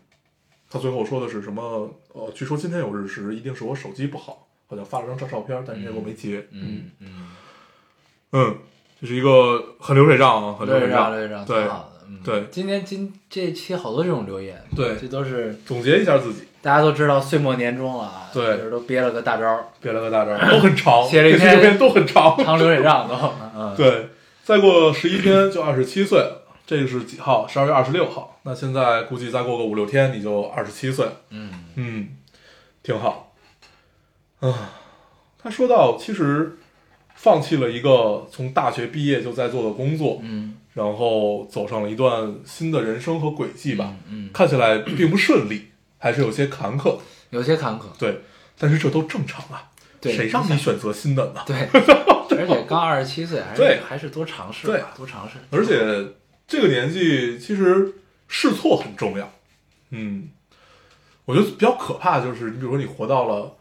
[0.69, 1.93] 他最后说的是什么？
[2.13, 6.47] 呃，据说今天有日食，一定是我手机不好，好像发了张照照片，但是那个我没截。
[6.51, 7.29] 嗯嗯，
[8.31, 8.57] 嗯，
[9.01, 11.11] 这是一个很流水账啊，很流水账。
[11.11, 12.05] 流水账对挺好的。
[12.07, 22.37] 嗯，对今天今这期好多这种留言，对这都是总结一下自己，大家都知道岁末年终了啊，对就是都憋了个大招憋，了个大招， 都很长，写了一篇篇都很长。
[22.41, 24.07] 长流水账都， 嗯，对，
[24.43, 26.39] 再过十一天就二十七岁了。
[26.65, 27.45] 这个是几号？
[27.45, 28.39] 十二月二十六号。
[28.43, 31.11] 那现在估计再过个五六天，你就二十七岁了。
[31.31, 32.07] 嗯嗯，
[32.81, 33.35] 挺好。
[34.39, 34.71] 啊，
[35.37, 36.57] 他说到，其实
[37.15, 43.93] 放弃了一个从大学毕业就在做的工作，嗯然后走上了一段新的人生和轨迹吧。
[44.09, 45.67] 嗯，看起来并不顺利，
[46.03, 46.99] 还是有些坎坷。
[47.29, 48.19] 有些坎坷，对，
[48.59, 49.71] 但是这都正常啊。
[50.01, 51.41] 对谁让你选择新的呢？
[51.47, 51.55] 对，
[52.37, 56.13] 而且刚二十七岁，还对是还是多尝试对吧，多尝试，而且
[56.45, 57.93] 这个年纪其实
[58.27, 59.31] 试错很重要。
[59.91, 60.27] 嗯，
[61.23, 63.55] 我觉得比较可怕的就是，你比如说你活到了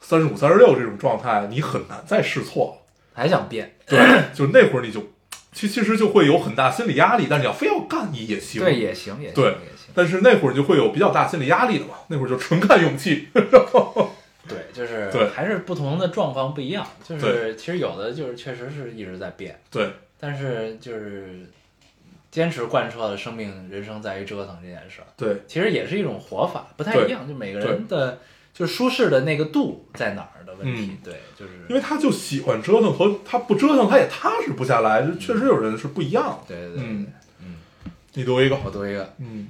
[0.00, 2.86] 三十五、三十六这种状态，你很难再试错了。
[3.12, 3.98] 还想变，对，
[4.32, 5.10] 就那会儿你就
[5.52, 8.62] 其其实就会有很大心理压力，但是你要非要干你也行。
[8.62, 13.28] 对，也行，也行，对也行，但是那会儿你就会有比较大心理压力的嘛，那会儿就纯看勇气。
[14.48, 15.28] 对，就是 对。
[15.28, 19.90] 还是不同的状况不一样，就是其实有的就是确实是一直在变，对。
[20.18, 21.40] 但是就是
[22.30, 25.42] 坚持贯彻了生命人生在于折腾这件事儿，对。
[25.46, 28.18] 其实也是一种活法，不太一样，就每个人的
[28.52, 36.54] 就是舒适的那个度在哪儿的问题嗯，对，就是因为他就喜欢折腾，和他不折腾他也踏实不下来，就确实有人是不一样的。
[36.54, 37.06] 对对对，嗯，
[38.14, 39.48] 你读一个，我读一个，嗯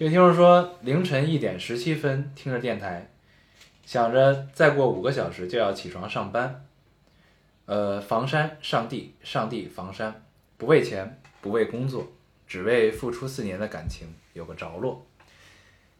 [0.00, 3.10] 这位听众说，凌晨一点十七分听着电台，
[3.84, 6.64] 想着再过五个小时就要起床上班。
[7.66, 10.24] 呃，房山上帝，上帝房山，
[10.56, 12.10] 不为钱，不为工作，
[12.46, 15.04] 只为付出四年的感情有个着落。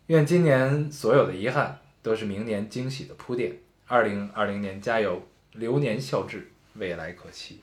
[0.06, 3.54] 愿今年所有的遗憾都是明年惊喜的铺垫。
[3.86, 7.60] 二零二零年加油，流年笑至，未来可期。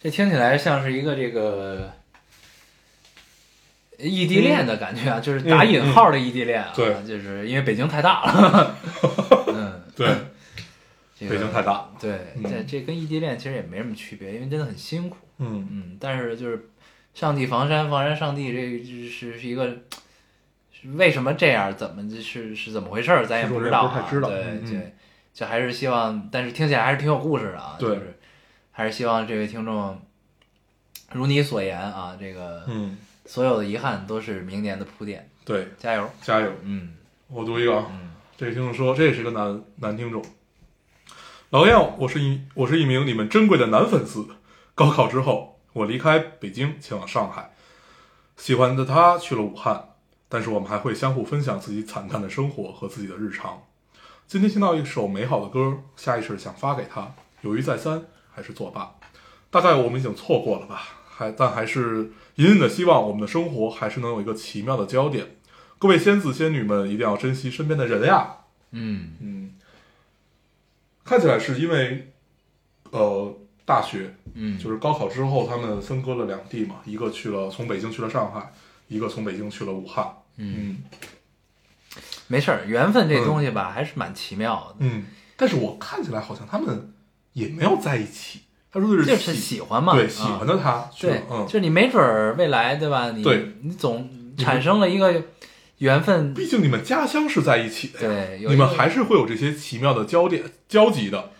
[0.00, 1.92] 这听起来像是一个这个
[4.02, 7.06] 异地恋的感觉啊，就是打引号的异地恋啊，嗯对。
[7.06, 8.76] 就是因为北京太大了，
[9.46, 10.08] 嗯， 对，
[11.18, 11.72] 这个北京太大。
[11.72, 12.42] 了对，嗯。
[12.42, 15.68] 这这跟异地恋其实也没什么区别，因为真的很辛苦，嗯。
[15.70, 16.68] 嗯，但是就是
[17.14, 19.76] 上帝房山，房山上帝，这是是一个
[20.94, 24.28] 为什么这样，怎么是是怎么回事儿，咱也不知道啊，不太知道。
[24.28, 24.94] 对对，
[25.32, 27.90] 就还是希望，但是听起来还是挺有故事的啊，对。
[27.90, 28.18] 就是
[28.74, 30.00] 还是希望这位听众
[31.12, 36.52] 如你所言啊，这个嗯，所有的遗憾都是明年的铺垫，对，加油，加油！
[36.62, 36.94] 嗯
[37.28, 40.22] 我读一个啊，嗯这个听众说，这也是个男男听众。
[41.50, 44.26] 老样，我是一我是一名你们珍贵的男粉丝。
[44.74, 47.54] 高考之后，我离开北京，前往上海。
[48.36, 49.90] 喜欢的他去了武汉，
[50.28, 53.62] 但是我们还会相互分享自己惨淡的生活和自己的日常。
[54.26, 58.94] 今天听到一首美好的歌，下意识想发给他，犹豫再三，还是作罢。
[59.50, 65.36] 大概我们已经错过了吧，还但还是隐隐的希望我们的生活还是能有一个奇妙的焦点。
[65.78, 68.36] 各位仙子仙女们，一定要珍惜身边的人呀！
[68.70, 69.54] 嗯嗯，
[71.04, 72.12] 看起来是因为，
[72.90, 78.52] 呃，大学嗯，就是高考之后，他们分割了两地嘛，一个去了从北京去了上海，
[78.88, 80.06] 一个从北京去了武汉。
[80.36, 80.78] 嗯
[82.28, 84.76] 没事儿，缘分这东西吧，还是蛮奇妙的。
[84.78, 85.04] 嗯，
[85.36, 86.94] 但是我看起来好像他们
[87.34, 88.42] 也没有在一起，
[88.72, 91.44] 他说的是就是喜喜欢嘛，对啊喜欢的他对，嗯。
[91.46, 93.10] 就，是你没准儿未来对吧？
[93.10, 93.52] 你对。
[93.62, 94.08] 你总
[94.38, 95.22] 产生了一个
[95.78, 101.30] 缘分，毕竟你们家乡是在一起的呀，对，有你们还是会有这些奇妙的交点交集的。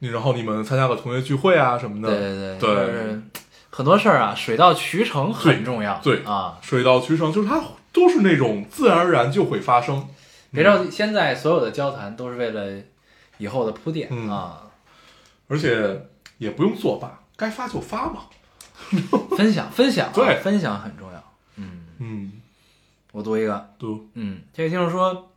[0.00, 3.22] 你然后你们参加个同学聚会啊什么的，对对就是
[3.68, 7.62] 很多事儿啊，水到渠成很重要，对啊，水到渠成，就是它
[7.92, 10.08] 都是那种自然而然就会发生。
[10.50, 12.82] 别着急，现在所有的交谈都是为了
[13.38, 14.28] 以后的铺垫嗯。
[14.28, 14.62] 啊，
[15.48, 16.06] 而且
[16.40, 18.22] 也不用作罢，该发就发嘛。
[19.36, 21.32] 分享分享啊，对分享很重要。
[21.56, 22.32] 嗯，嗯，
[23.12, 25.30] 我读一个，读嗯，这位听众说，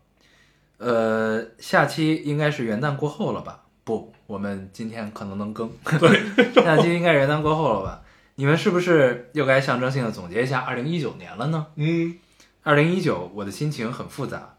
[0.78, 3.64] 呃，下期应该是元旦过后了吧？
[3.84, 5.70] 不，我们今天可能能更。
[6.00, 6.10] 对，
[6.64, 8.02] 下期应该是元旦过后了吧？
[8.36, 11.68] 你们是不是又该象征性的总结一下二零一九年了呢？
[11.76, 12.18] 嗯
[12.64, 14.56] 二零一九，我的心情很复杂，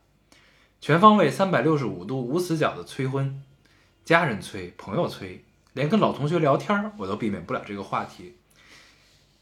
[0.79, 3.43] 全方位三百六十五度无死角的催婚，
[4.05, 5.43] 家人催，朋友催，
[5.75, 8.37] 连跟老同学聊天我都避免不了这个话题。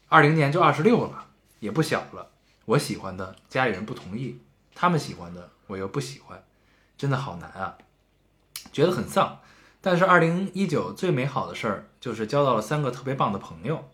[0.09, 1.27] 二零年就二十六了，
[1.59, 2.31] 也不小了。
[2.65, 4.39] 我喜欢的家里人不同意，
[4.75, 6.43] 他们喜欢的我又不喜欢，
[6.97, 7.77] 真的好难啊，
[8.71, 9.39] 觉得很丧。
[9.79, 13.89] 但是二零一九最美好的事儿就是交到了三个特别棒的朋友。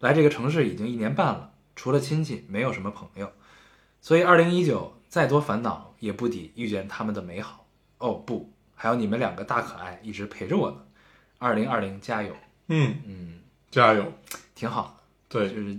[0.00, 3.32] 来这个城市已经一年半了，除了亲戚，没有什么朋友。
[4.00, 7.66] 所以，二零一九再多烦恼也不抵遇见他们的美好。
[7.98, 10.78] 哦不，还有你们两个大可爱一直陪着我呢。
[11.38, 12.30] 二零二零加油，
[12.68, 13.34] 嗯，嗯，
[13.70, 14.12] 加油！
[14.54, 14.82] 挺好
[15.28, 15.38] 的。
[15.38, 15.76] 对，就是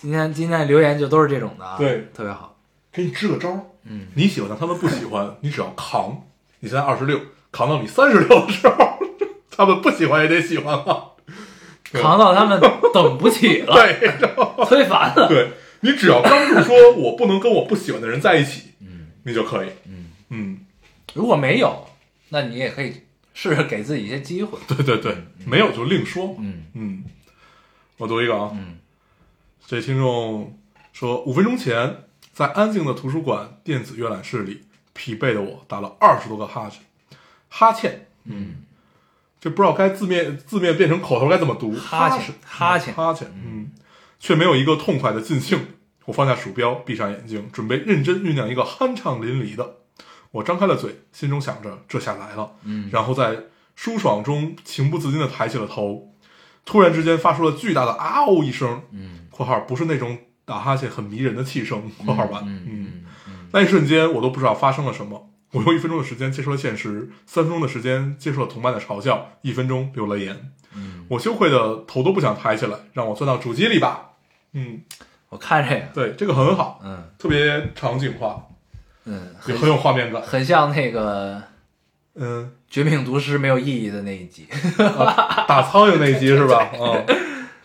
[0.00, 2.56] 今天今天留言就都是这种的啊，对，特别好。
[2.92, 6.22] 给你支个招儿，嗯，你喜欢的他们不喜欢，你只要扛。
[6.60, 8.98] 你现在二十六，扛到你三十六的时候，
[9.50, 11.12] 他们不喜欢也得喜欢了。
[11.92, 12.60] 扛到他们
[12.94, 15.26] 等不起了，对催 烦了。
[15.28, 19.70] 对，你只要刚住说我不能跟我不喜欢的人在一起，嗯你就可以。
[19.86, 20.60] 嗯，嗯，
[21.14, 21.88] 如果没有，
[22.28, 23.02] 那你也可以
[23.42, 24.58] 试着给自己一些机会。
[24.68, 25.16] 对对对，
[25.46, 26.36] 没有就另说。
[26.38, 27.04] 嗯嗯，
[27.96, 28.76] 我读一个啊，嗯
[29.66, 30.58] 这听众
[30.92, 32.02] 说，五分钟前
[32.34, 36.82] 在安静的图书馆电子阅览室里，疲惫的我打了二十多个哈欠，
[37.48, 38.56] 哈欠，嗯，
[39.40, 43.70] 这不知道该字面字面变成口头该怎么读，哈欠欠，哈欠哈欠，嗯，
[44.18, 45.58] 却没有一个痛快的尽兴。
[46.04, 49.76] 我放下鼠标，闭上眼睛，准备认真酝酿一个酣畅淋漓的。
[50.32, 53.36] 我张开了嘴，心中想着这下来了，嗯然后在
[53.74, 56.14] 舒爽中情不自禁地抬起了头，
[56.64, 63.04] 突然之间发出了巨大的啊哦一声，嗯（括号不是那种打哈欠很迷人的气声）（括号完）嗯
[63.52, 65.28] 那一瞬间，我都不知道发生了什么。
[65.52, 70.52] 我用一分钟的时间接受了现实，三分钟的时间接受了同伴的嘲笑，一分钟留了言。
[70.76, 74.10] 嗯，我羞愧的头都不想抬起来，让我钻到主机里吧。
[74.52, 74.82] 嗯，
[75.28, 78.46] 我看这个，对，这个很好，嗯特别场景化，
[79.04, 80.20] 嗯，也很很有画面感。
[80.22, 81.42] 很像那个
[82.14, 84.46] 嗯，《绝命毒师》没有意义的那一集。
[84.78, 86.70] 啊打苍蝇那一集 是吧？
[86.78, 87.06] 嗯，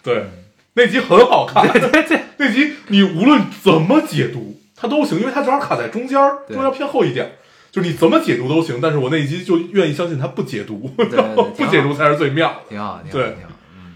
[0.04, 0.26] 对，
[0.74, 1.68] 那集很好看。
[1.72, 7.34] 对对对，那集你无论怎么解读，它都行，因为它正好卡在中间儿，对中间偏后一点。
[7.72, 11.22] 就是你怎么解读都行，但是我那一集就愿意相信它不解读，对对
[11.58, 12.70] 不解读才是最妙的。
[12.70, 13.50] 挺好，挺好，对挺好。
[13.76, 13.94] 嗯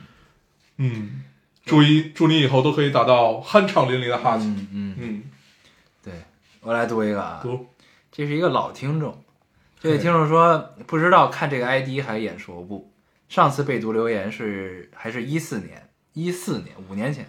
[0.78, 1.10] 嗯，
[1.66, 4.48] 祝你祝你以后都可以打到酣畅淋漓的哈欠。
[4.74, 5.24] 嗯嗯，
[6.70, 7.65] 我来读一个啊，读。
[8.11, 9.17] 这是一个老听众，
[9.80, 12.93] 这位听众说不知道看这个 ID 还眼熟不？
[13.28, 17.26] 上次被读留言是还是一四年，一四年五年前，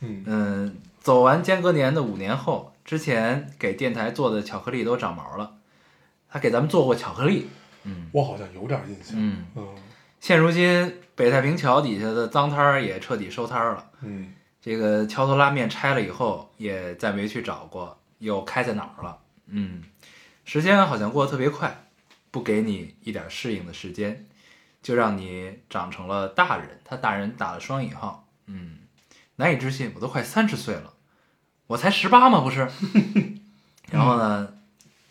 [0.00, 0.24] 嗯。
[0.26, 5.58] 嗯，走完间隔年的五年后，之前给电台做的巧克力都长毛了，
[6.28, 7.46] 他给咱们做过巧克力，
[7.84, 8.10] 嗯。
[8.10, 9.14] 我好像有点印象。
[9.16, 9.68] 嗯，嗯。
[10.18, 13.90] 现如今北太平桥底下的脏摊儿也彻底收摊儿了。
[14.02, 14.32] 嗯。
[14.60, 19.18] 这个桥头拉面拆了以后，也再没去找过，又开在哪儿了？
[19.48, 19.82] 嗯，
[20.44, 21.86] 时间好像过得特别快，
[22.30, 24.26] 不给你一点适应的时间，
[24.80, 26.80] 就让你长成了大人。
[26.84, 28.78] 他大人打了双引号，嗯，
[29.36, 30.94] 难以置信，我都快三十岁了，
[31.66, 32.40] 我才十八吗？
[32.40, 32.68] 不是。
[33.90, 34.54] 然后呢，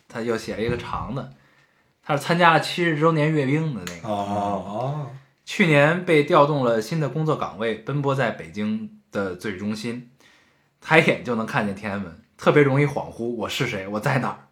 [0.08, 1.34] 他又写了一个长的，
[2.02, 5.10] 他是参加了七十周年阅兵的那个哦
[5.44, 10.10] 去年被调动了新的工作岗位，奔波在北京的最中心，
[10.80, 14.48] 抬眼就能看见天安门，特别容易恍惚我是谁，我在哪儿。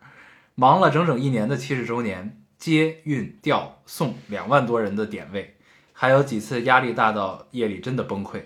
[0.55, 5.57] 忙了整整一年的七十周年，接运调送两万多人的点位，
[5.95, 8.43] 还有几次压力大到夜里真的崩溃，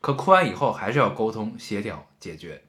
[0.00, 2.62] 可哭完以后还是要沟通协调解决。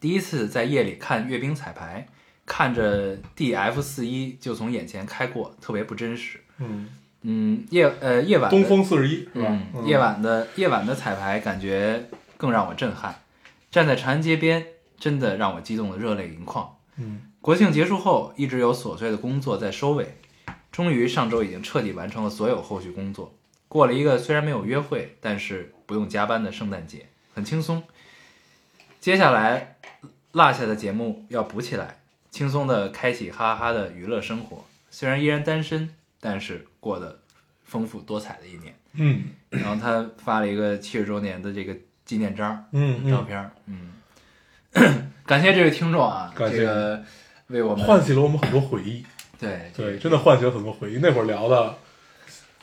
[0.00, 2.08] 第一次在夜里看阅兵彩排，
[2.46, 6.40] 看着 DF 四一就从眼前开过，特别不真实。
[6.56, 6.88] 嗯，
[7.20, 9.60] 嗯，夜呃夜晚东风四十一是吧？
[9.74, 12.08] 嗯，夜晚的夜晚的彩排感觉
[12.38, 13.20] 更让我震撼，
[13.70, 14.64] 站在长安街边，
[14.98, 16.76] 真的让我激动的热泪盈眶。
[16.96, 20.16] 嗯国庆结束后，一直有琐碎的工作在收尾，
[20.72, 23.32] 终于上周已经彻底完成了所有后续工作。
[23.68, 27.82] 过了一个虽然没有约会，但是不用加班的圣诞节，很轻松。
[29.00, 29.76] 接下来
[30.32, 34.64] 落下的节目要补起来，轻松的开启哈哈哈的娱乐生活。
[34.90, 35.88] 虽然依然单身，
[36.20, 37.20] 但是过得
[37.64, 38.74] 丰富多彩的一年。
[38.94, 42.64] 嗯然后他发了一个七十周年的这个纪念章
[43.08, 43.92] 照片儿，嗯，
[45.26, 47.02] 感谢这位听众啊，感谢这个
[47.48, 49.04] 为我们唤起了我们很多回忆。
[49.38, 50.98] 对对，真的唤起了很多回忆。
[51.00, 51.74] 那会儿聊的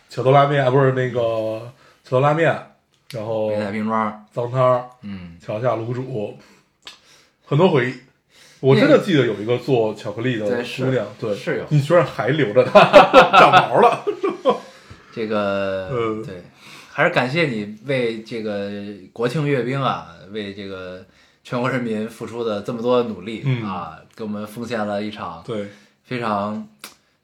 [0.09, 1.72] 小豆拉面，啊不是那个
[2.03, 2.53] 小豆拉面，
[3.11, 6.38] 然后北海冰庄，脏摊儿、嗯，桥下卤煮，
[7.45, 7.95] 很多回忆。
[8.61, 12.82] 我真的记得有一个做巧克力的姑娘，对，是有你居然还留着它，
[13.38, 14.03] 长毛了。
[15.13, 16.41] 这个、嗯对，
[16.91, 18.70] 还是感谢你为这个
[19.13, 21.05] 国庆阅兵啊，为这个
[21.46, 23.64] 全国人民付出的这么多努力、嗯。
[23.64, 25.68] 啊，给我们奉献了一场对，
[26.04, 26.68] 非常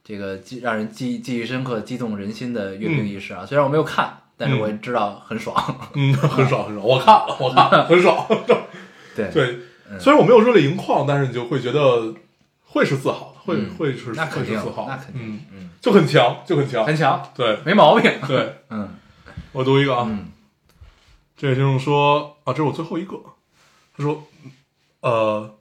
[0.03, 3.43] 这个记让人记记忆深刻、激动人心的阅兵仪式啊。
[3.43, 5.55] 虽然我没有看，但是我也知道很爽。
[5.95, 8.27] 嗯，很爽很爽， 我看了，我看了，很爽。
[9.15, 9.31] 对。
[9.31, 9.59] 对，
[9.89, 9.99] 嗯。
[9.99, 12.13] 虽然我没有热泪盈眶，但是你就会觉得
[12.65, 13.75] 会是自豪的，会嗯。
[13.75, 17.57] 会是那肯定自豪，那肯定嗯，嗯，就很强，就很强，很强，对。
[17.65, 18.11] 没毛病。
[18.27, 18.57] 对。
[18.69, 18.87] 嗯。
[19.51, 20.27] 我读一个啊，嗯。
[21.35, 23.17] 这位听众说啊，这是我最后一个。
[24.01, 24.27] 他说，
[25.01, 25.55] 呃，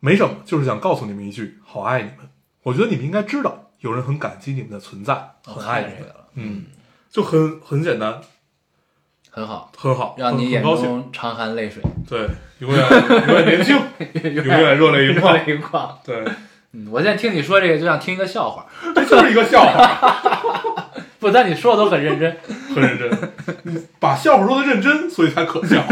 [0.00, 2.28] 没什么，就是想告诉你们一句，好爱你们。
[2.62, 6.14] 我觉得你们应该知道，有人很感激你们的存在，很爱你们。
[6.34, 6.66] 嗯，
[7.10, 8.20] 就很很简单，
[9.30, 10.62] 很好，很好，让你眼。
[10.62, 12.28] 中常含泪水，对，
[12.60, 13.76] 永远永远年轻，
[14.22, 15.98] 永永远热泪盈眶热泪盈眶。
[16.04, 16.24] 对，
[16.72, 18.66] 嗯，我现在听你说这个，就像听一个笑话。
[18.94, 22.36] 这就是一个笑话， 不，但你说的都很认真。
[22.74, 23.32] 很认真。
[23.64, 25.82] 你把笑话说的认真，所以才可笑。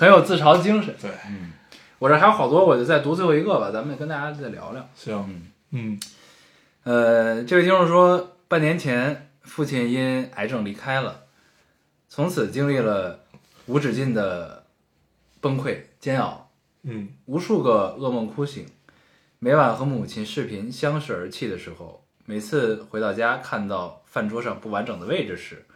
[0.00, 0.94] 很有自嘲精神。
[0.98, 1.52] 对，嗯
[1.98, 4.88] 我这还有好多，我就再读最后一个吧，咱们跟大家再聊聊。
[4.94, 5.42] 行，
[5.72, 6.00] 嗯
[6.84, 11.24] 呃，这位听众说，半年前父亲因癌症离开了，
[12.08, 13.20] 从此经历了
[13.66, 14.64] 无止境的
[15.42, 16.50] 崩溃煎熬，
[16.84, 18.66] 嗯无数个噩梦哭醒。
[19.38, 25.66] 每晚和母亲视频相视而泣的时候，每次回到家看到饭桌上不完整的位置时，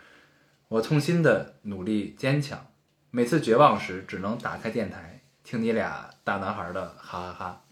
[0.68, 2.66] 我痛心的努力坚强。
[3.14, 7.62] 每次绝望时，只能打开电台听你俩大男孩的哈哈哈。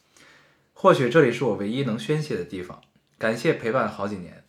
[0.72, 2.80] 或许这里是我唯一能宣泄的地方。
[3.18, 4.44] 感谢陪伴好几年，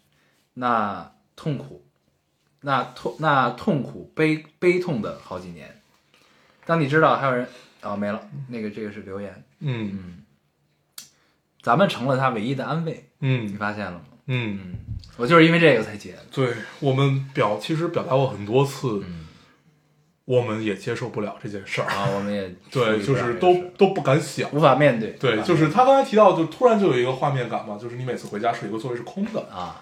[0.54, 1.84] 那痛苦，
[2.62, 5.82] 那痛那痛苦悲悲痛的好几年。
[6.64, 7.48] 当你知道还有人
[7.82, 10.24] 哦没了，那个这个是留言，嗯嗯，
[11.64, 14.06] 咱们成了他唯一的安慰，嗯你嗯发现了吗？
[14.28, 14.76] 嗯，嗯，
[15.18, 16.24] 我就是因为这个才结的。
[16.32, 19.23] 对我们表其实表达过很多次，嗯
[20.26, 21.88] 我们也接受不了这件事儿。
[21.88, 24.50] 啊，我们也 对，就是都都不敢想。
[24.54, 25.12] 无法面对。
[25.20, 29.82] 对，就是他刚才提到，就突然就有一个画面感嘛，就是你每次回家是一个座位是空的，啊，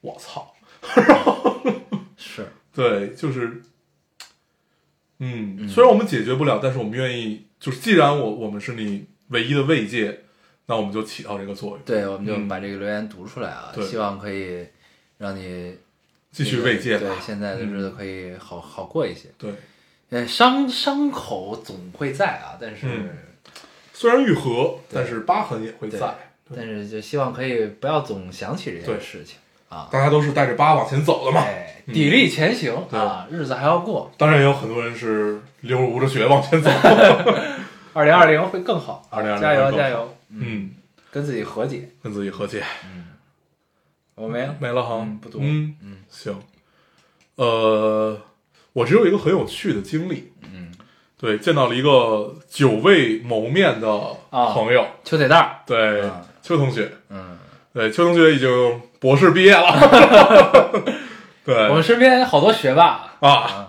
[0.00, 0.52] 我操！
[2.16, 3.62] 是对，就是，
[5.18, 10.20] 嗯，嗯虽然我们解决不了，但是我们愿意，就是既然我我们是你唯一的慰藉，
[10.66, 14.66] 那我们就起到这个作用，对，我们就嗯把这个留言读出来啊，希望可以
[15.18, 15.76] 让你
[16.30, 16.98] 继续慰藉。
[16.98, 19.28] 吧对，现在的日子可以好好过一些。
[19.36, 19.52] 对，
[20.10, 23.10] 呃，伤伤口总会在啊，但是、嗯。
[23.92, 26.14] 虽然愈合，但是疤痕也会在。
[26.54, 29.36] 但是就希望可以不要总想起这件事情
[29.68, 31.42] 啊，大家都是带着疤往前走的嘛。
[31.42, 32.98] 哎，砥砺前行对。
[32.98, 36.70] 啊，日子还要过，当然也有很多人是流着着血往前走。
[37.92, 40.70] 二零二零会更好，二零二零加油加油，嗯，
[41.10, 41.90] 跟自己和解。
[42.00, 42.62] 跟自己和解。
[42.84, 43.06] 嗯。
[44.14, 45.40] 我没了，没了哈，嗯不多。
[45.42, 45.74] 嗯。
[45.82, 46.34] 嗯行。
[47.36, 48.18] 呃，
[48.72, 50.72] 我只有一个很有趣的经历，嗯，
[51.18, 53.88] 对，见到了一个久未谋面的
[54.30, 57.38] 啊朋友，邱铁蛋儿，对，啊邱同学，嗯，
[57.72, 60.82] 对，邱同学已经博士毕业了，
[61.44, 63.12] 对我们身边好多学霸。
[63.20, 63.68] 啊，啊，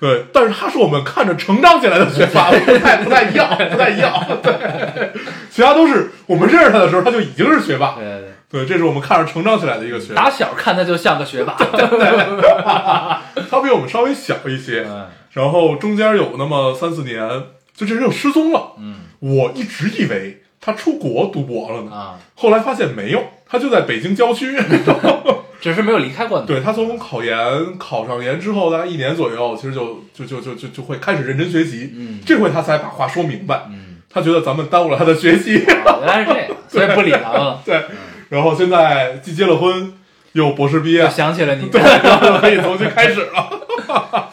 [0.00, 4.12] 对，但是他是我们看着成长起来的学霸，不太不太一样，不太一样，
[4.42, 5.12] 对，
[5.50, 11.56] 其他都是我们认识他的时候他就已经是学霸，对对对，这是我们看着成长起来的一个学霸，打小看他就像个学霸，
[13.50, 17.28] 他比我们稍微小一些，嗯然后中间有那么三四年，
[17.74, 18.74] 就这人又失踪了。
[18.78, 24.56] 嗯我一直以为他出国读博了呢，啊，后来发现没有，他就在北京郊区。
[25.60, 27.34] 只是没有离开过你，对他从考研
[27.78, 31.90] 考上研之后，大概一年左右，其实就就就就就就会开始认真学习。
[31.96, 33.62] 嗯这回他才把话说明白。
[33.70, 37.82] 嗯，他觉得咱们耽误了他的学习，啊原来是这样， 所以不理他们了，对。
[38.28, 39.92] 然后现在既结了婚，
[40.32, 44.30] 又博士毕业，想起了你，然后可以重新开始了。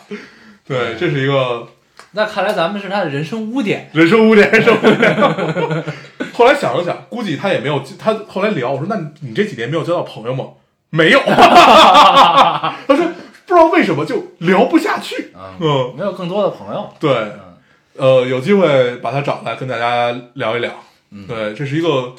[0.67, 1.67] 对，这是一个
[2.11, 5.15] 那看来咱们是他的人生污点，人生污点，人生污点。
[6.33, 10.45] 后来想了想，估计他也没有，他后来聊，我说那你这几年没有交到朋友吗？
[10.89, 12.97] 没有， 他说
[13.45, 15.31] 不知道为什么就聊不下去。
[15.33, 16.89] 嗯，嗯，没有更多的朋友。
[16.99, 17.39] 对，嗯
[17.97, 20.71] 呃，有机会把他找来跟大家聊一聊。
[21.27, 22.13] 对，这是一个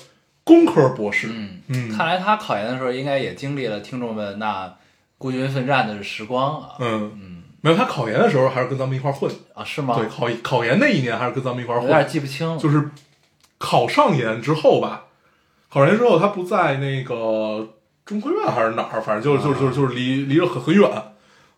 [0.45, 1.29] 工科博士。
[1.31, 4.73] 嗯，嗯看来他考研的时候应该也经历了听众们那
[5.19, 6.71] 孤军奋战的时光啊。
[6.81, 9.31] 嗯，嗯没有，他考研的时候还是跟咱们一块儿混。
[9.55, 9.95] 啊，是吗？
[9.97, 12.07] 对，考考研那一年还是跟咱们一块儿有点。
[12.09, 12.59] 记不清了。
[12.59, 12.91] 就是
[13.59, 15.05] 考上研之后吧，
[15.71, 17.69] 考上研之后他不在那个
[18.05, 20.91] 中科院还是哪儿，反正就是就是就是就是离离着很很远。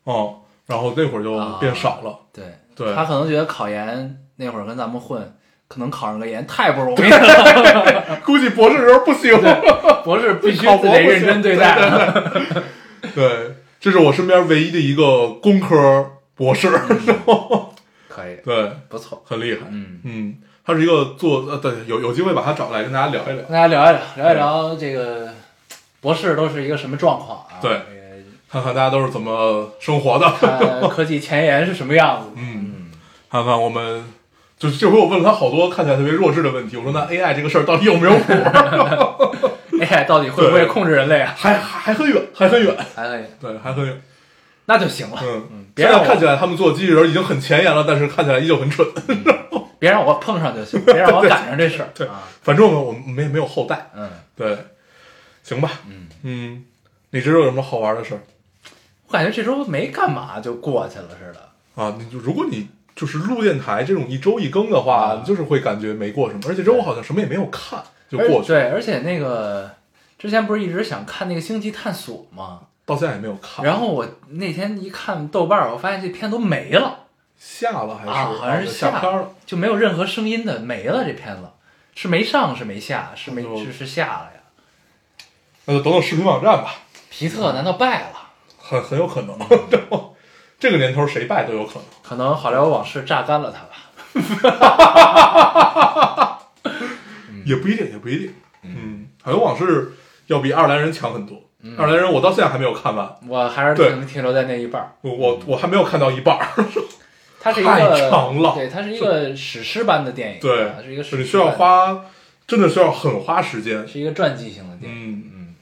[0.04, 2.18] 哦，然后那会儿就变少了。
[2.30, 2.44] 对，
[2.76, 5.34] 对他可能觉得考研那会儿跟咱们混，
[5.68, 9.32] 可能考上个研太不容易了，估计博士时候不行。
[10.04, 11.76] 博士必须得认真对待。
[13.14, 16.70] 对，这是我身边唯一的一个工科博士，
[18.08, 19.22] 可以， 对，不错。
[19.26, 19.60] 很厉害。
[19.70, 23.36] 嗯，嗯，他是一个做呃，对，有有机会把他找来跟大家聊一聊。
[23.36, 25.28] 跟大家聊一聊，聊一聊这个
[26.00, 27.60] 博士都是一个什么状况啊？
[27.60, 27.80] 对
[28.50, 30.30] 看看大家都是怎么生活的。
[30.38, 32.28] 看科技前沿是什么样子。
[32.36, 32.90] 嗯，
[33.30, 34.04] 看看我们，
[34.64, 36.76] 就这回我问了他好多看起来特别弱智的问题。
[36.78, 38.32] 我说那 AI 这个事儿到底有没有谱？
[39.78, 41.34] AI 到底会不会控制人类啊？
[41.36, 42.74] 还还还很远，还很远。
[42.94, 44.02] 还很远，对，还很远。
[44.64, 45.18] 那就行了。
[45.22, 48.86] 嗯嗯，别让看起来他们做机器人已经很前沿了，但是看起来依旧很蠢。
[49.78, 51.90] 别让我碰上就行，别让我赶上这事儿。
[51.94, 53.90] 对啊，反正我们我们没没有后代。
[53.94, 54.56] 嗯对，
[55.42, 55.70] 行吧。
[55.86, 56.64] 嗯，嗯，
[57.10, 58.20] 你这周有什么好玩的事儿
[59.08, 61.82] 我感觉这周没干嘛就过去了似的。
[61.82, 61.94] 啊？
[61.98, 66.42] 你就如果你就是录电台这种一周一更的话，就是会感觉没过什么。
[66.46, 69.70] 而且这周我好像什么也没有看，就过去，对，而且那个
[70.18, 72.60] 之前不是一直想看那个《星际探索》吗？
[72.86, 73.64] 到现在也没有看。
[73.64, 77.06] 然后我那天一看豆瓣儿，我发现这片都没了，
[77.38, 79.30] 下了还是、啊好像是下下片了？
[79.46, 81.04] 就没有任何声音的，没了。
[81.04, 81.48] 这片子
[81.94, 83.12] 是没上是没下？
[83.16, 84.40] 是没是是下了呀？
[85.64, 86.74] 那就等等视频网站吧，
[87.08, 88.18] 皮特难道败了？
[88.58, 89.36] 很很有可能。
[90.64, 91.82] 这个年头谁败都有可能。
[92.02, 93.90] 可能好莱坞往事榨干了他吧。
[97.44, 98.32] 也不一定，也不一定。
[98.62, 99.92] 嗯，好像往事
[100.28, 101.36] 要比爱尔兰人强很多。
[101.76, 104.92] 爱尔兰人我到现在还没有看完，我还是对停停留在那一半儿。
[105.02, 106.48] 我我我还没有看到一半儿。
[107.38, 112.06] 它是一太个长了对，它是一个史诗般的电影，对啊是一个史诗你需要花，
[112.46, 113.86] 真的需要很花时间。
[113.86, 115.54] 是一个传记型的电影，嗯，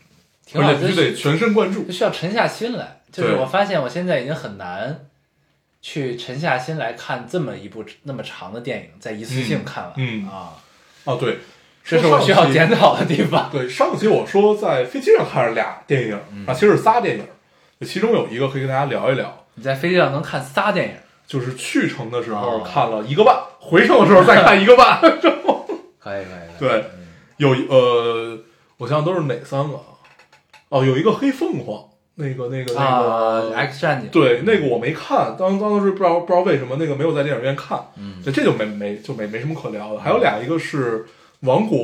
[0.55, 1.90] 嗯，而且必须得全神贯注。
[1.90, 2.98] 需要沉下心来。
[3.12, 5.06] 就是我发现我现在已经很难
[5.82, 10.54] 去沉下心来看这么一部那么长的电影，在一次性看完，嗯嗯啊，
[11.04, 11.38] 哦，对，
[11.84, 12.50] 这是我需要。
[12.50, 13.48] 检讨的地方。
[13.52, 17.26] 对，上期我说在飞机上看了俩电影，嗯啊，其实是仨电影，
[17.86, 20.94] 其中有一个可以跟大家聊一聊，你在飞机上能看仨电影，
[21.26, 25.00] 就是去程的时候哦看了一个半，回程的时候再看一个半。
[25.98, 26.58] 可以可以。
[26.58, 27.08] 可以对，嗯
[27.38, 28.38] 有呃，
[28.76, 29.82] 我想想都是哪三个啊？
[30.68, 31.84] 哦，有一个黑凤凰，
[32.14, 40.00] 那个那个那啊个，，X 战警，对，那个我没看，当当时不知道不知道为什么那个没有在电影院看，嗯这这就没没就没没什么可聊的。
[40.00, 41.00] 还有俩，一个是
[41.40, 41.78] 《王国》，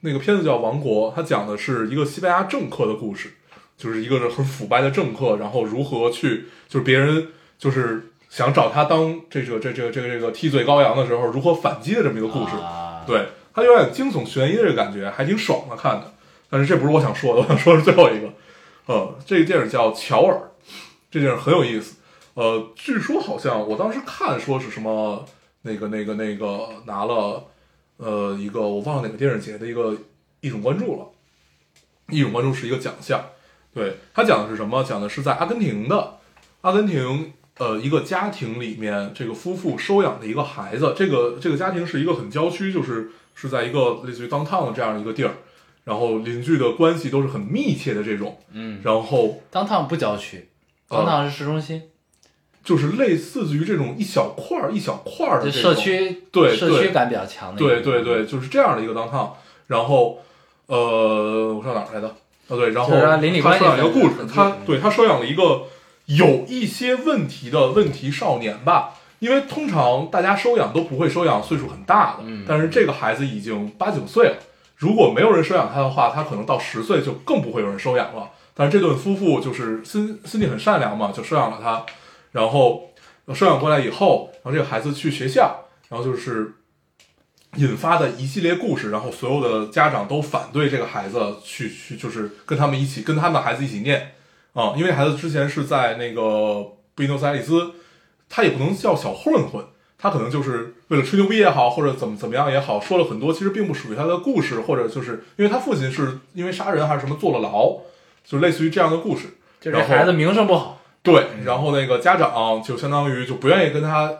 [0.00, 3.30] 那个片子叫《王国》，它讲的是一个西班牙政客的故事，
[3.76, 12.54] 就是一个很腐败的政客，然后如何去就是别人就是想找他当这个这这个这个这个替罪羔羊的时候，如何反击的这么一个故事。
[12.62, 16.12] 啊，对，它有点惊悚悬疑的这个感觉，还挺爽的看的。
[16.48, 18.28] 但是这不是我想说的，我想说的是最后一个。
[18.86, 20.34] 呃，这个电影叫《乔尔》，
[21.10, 21.96] 这电影很有意思。
[22.34, 25.24] 呃，据说好像我当时看说是什么
[25.62, 27.44] 那个那个那个拿了
[27.96, 29.96] 呃一个我忘了哪个电影节的一个
[30.40, 31.06] 一种关注了，
[32.08, 33.24] 一种关注是一个奖项。
[33.72, 34.84] 对他讲的是什么？
[34.84, 36.18] 讲的是在阿根廷的
[36.60, 40.94] 阿根廷呃一个家庭里面，这个夫妇收养的一个孩子。
[40.96, 45.34] 这个这个家庭是一个很郊区，就是是在一个类似于 downtown 的这样一个地儿，
[45.84, 48.38] 然后邻居的关系都是很密切的这种。
[48.52, 50.48] 嗯，然后当趟不郊区，
[50.88, 51.82] 呃当趟是市中心，
[52.64, 59.30] 就是类似于这种一小块儿一小块儿的社区对对社区感比较强的，对对对，就是这样的一个 downtown。
[59.66, 60.18] 然后，
[60.66, 62.08] 呃，我上哪儿来的？
[62.48, 65.64] 哦，对，然后就是他邻里关系他收养一个故事，他对他收养了一个
[66.06, 68.94] 有一些问题的问题少年吧。
[69.20, 74.36] 因为通常大家收养都不会收养岁数很大的，嗯但是这个孩子已经八九岁了。
[74.76, 78.30] 如果没有人收养他的话，他可能到十岁就更不会有人收养了。
[78.54, 81.84] 但是这对夫妇就是心心地很善良嘛，就收养了他。
[82.32, 82.90] 然后
[83.34, 86.54] 收养过来以后，然后这个孩子去学校，然后就是
[87.56, 94.12] 引发的一系列故事，然后所有的家长都反对这个孩子去去，就是跟他们一起跟他们的孩子一起念
[94.52, 96.64] 啊、因为孩子之前是在那个
[96.94, 97.72] 布宜诺斯艾利斯，
[98.28, 99.64] 他也不能叫小混混，
[100.04, 107.78] 他可能就是为了吹牛逼也好，或者怎么怎么样也好，说了很多其实并不属于他的故事，或者就是因为他父亲是因为杀人还是什么坐了牢，
[108.22, 109.38] 就类似于这样的故事。
[109.62, 114.12] 就这孩子名声不好，对，然后那个家长就相当于就不愿意跟他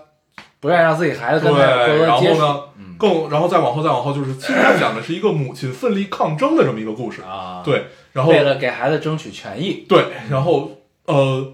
[0.59, 2.61] 不愿意让自己孩子对，跟他多然后呢，
[2.97, 7.21] 更然后再往后再往后，就是其实他讲的是一个母亲奋力抗争的这么一个故事。
[7.21, 10.71] 啊，，对，然后为了给孩子争取权益，对，然后
[11.05, 11.53] 呃，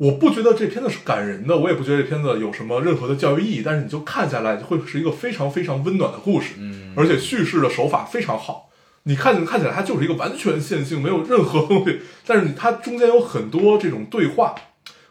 [0.00, 8.70] 我不觉得这片子是感人的，我也不觉得这片子有什么任何的教育意义，但是你就看下来会是一个非常非常温暖的故事，嗯，而且叙事的手法非常好。
[9.02, 14.54] 你看看起来它就是一个完全线性，没有任何东西，但是它中间有很多这种对话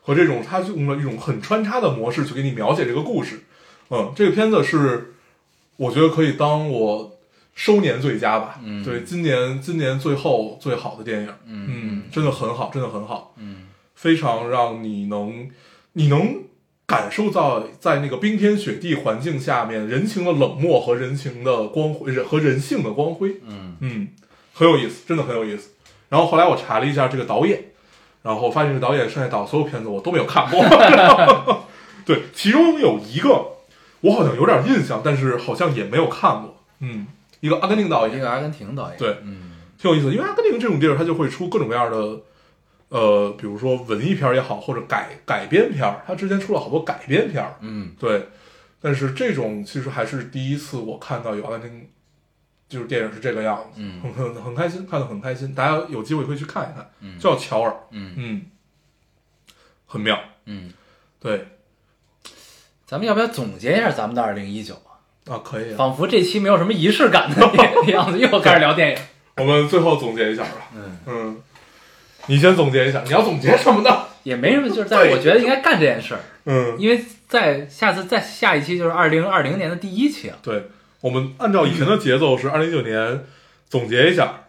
[0.02, 3.44] 和这种它用了一种很穿插的模式去给你描写这个故事。
[3.92, 5.14] 嗯，这个片子是
[5.78, 7.16] 我觉得可以当我
[7.54, 8.60] 收年最佳吧。
[8.64, 11.30] 嗯对，今年今年最后最好的电影。
[11.46, 13.36] 嗯，真的很好，真的很好。
[13.38, 13.68] 嗯
[14.00, 15.50] 非常让你能，
[15.92, 16.44] 你能
[16.86, 23.42] 感受到在那个冰天雪地环境下面人情的冷漠和人情的光辉，人和人性的光辉。
[23.46, 24.08] 嗯嗯，
[24.54, 25.72] 很有意思，真的很有意思。
[26.08, 27.62] 然后后来我查了一下这个导演，
[28.24, 30.64] 然后发现这个导演剩下导所有片子我都没有看过。
[32.06, 33.48] 对，其中有一个
[34.00, 36.64] 我好像有点印象，但是好像也没有看过。
[36.80, 37.06] 嗯，
[37.42, 42.22] 一个阿根廷导演，一个阿根廷导演，对嗯挺有意思的，因为阿根廷这种地儿，它就会出各种各样的，
[42.90, 46.04] 呃，比如说文艺片也好，或者改改编片儿。
[46.06, 48.28] 它之前出了好多改编片儿，嗯对。
[48.82, 51.90] 但是这种其实还是第一次我看到有阿根廷，
[52.70, 55.54] 就是电影是这个样子，嗯很很很开心，看得很开心。
[55.54, 58.46] 大家有机会可以去看一看，嗯叫乔尔，嗯嗯，
[59.86, 60.72] 很妙，嗯，
[61.20, 61.48] 对
[62.86, 64.98] 咱们要不要总结一下咱们的二零一九啊？
[65.34, 65.78] 啊，可以啊。
[65.78, 67.42] 仿佛这期没有什么仪式感的
[67.92, 68.98] 样子，又开始聊电影。
[69.38, 71.42] 我们最后总结一下吧，嗯，嗯，
[72.28, 74.06] 你先总结一下，你要总结什么呢？
[74.24, 80.38] 也没什么，就是在我觉得应该干这件事儿，嗯，因为在下次再下一期就是二零二零年的第一期了。
[80.44, 80.68] 对，
[81.02, 83.24] 我们按照以前的节奏是二零一九年
[83.70, 84.42] 总结一下，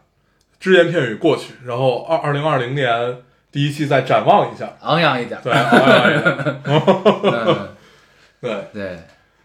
[0.59, 3.17] 只言片语过去，然后二二零二零年
[3.53, 6.17] 第一期再展望一下，昂扬一点，对，好像也
[6.65, 7.69] 嗯，
[8.41, 8.51] 对。
[8.73, 8.99] 对，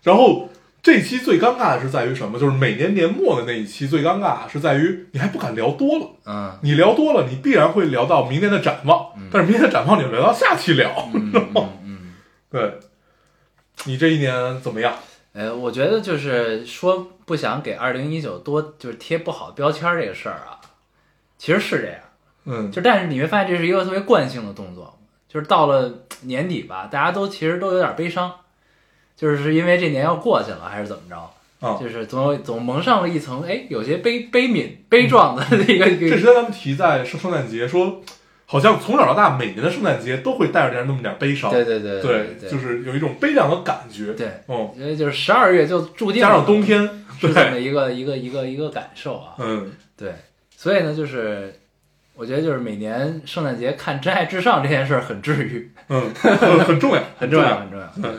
[0.03, 0.49] 然后
[0.85, 2.37] 这期最尴尬的是在于什么？
[2.39, 12.13] 就是每年年末的那一期最尴尬是在于你还不敢聊多了，嗯你聊多了，你必然会聊到明年的展望，但是明年的展望你就聊到下期聊，嗯嗯嗯。
[12.51, 12.79] 对。
[13.85, 14.93] 你这一年怎么样？
[15.33, 20.61] 呃，我觉得就是说不想给二零一九多就是贴不好标签儿这个事儿啊，
[21.39, 21.99] 其实是这样。
[22.45, 28.31] 嗯，就但是你会发现这是一个特别惯性的动作，就是到了年底吧，大家都其实都有点悲伤，
[29.15, 31.31] 就是是因为这年要过去了，还是怎么着？
[31.65, 35.85] 啊，就是总有总蒙上了一层哎，有些悲悲悯、悲壮的一个。
[35.95, 38.01] 这之前咱们提在圣圣诞节说，
[38.45, 46.81] 好像从小到大每年的圣诞节都会带着点那么点悲伤，对对对对，对，就是有一种悲凉的感觉，对，嗯，因为就是十二月就注定加上冬天，
[47.19, 49.33] 是这么对，一个一个一个一个感受啊。
[49.39, 50.13] 嗯对，
[50.57, 51.55] 所以呢，就是
[52.15, 57.87] 我觉得就是每年圣诞节看《真爱至上》这件事儿很治愈，嗯，很 很重要，很重要，很重要。
[58.01, 58.11] 对，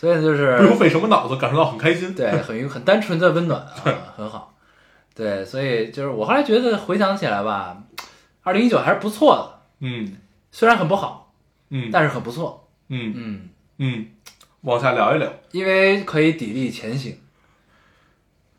[0.00, 4.54] 所以就是不用费什么脑子，感受到很开心，对，很很单纯的温暖 啊，很好。
[5.14, 7.76] 对，所以就是我后来觉得回想起来吧，
[8.42, 10.16] 二零一九还是不错的，嗯
[10.50, 11.34] 虽然很不好，
[11.68, 12.66] 嗯，但是很不错。
[12.88, 14.06] 嗯嗯，嗯，
[14.62, 17.18] 往下聊一聊，因为可以砥砺前行。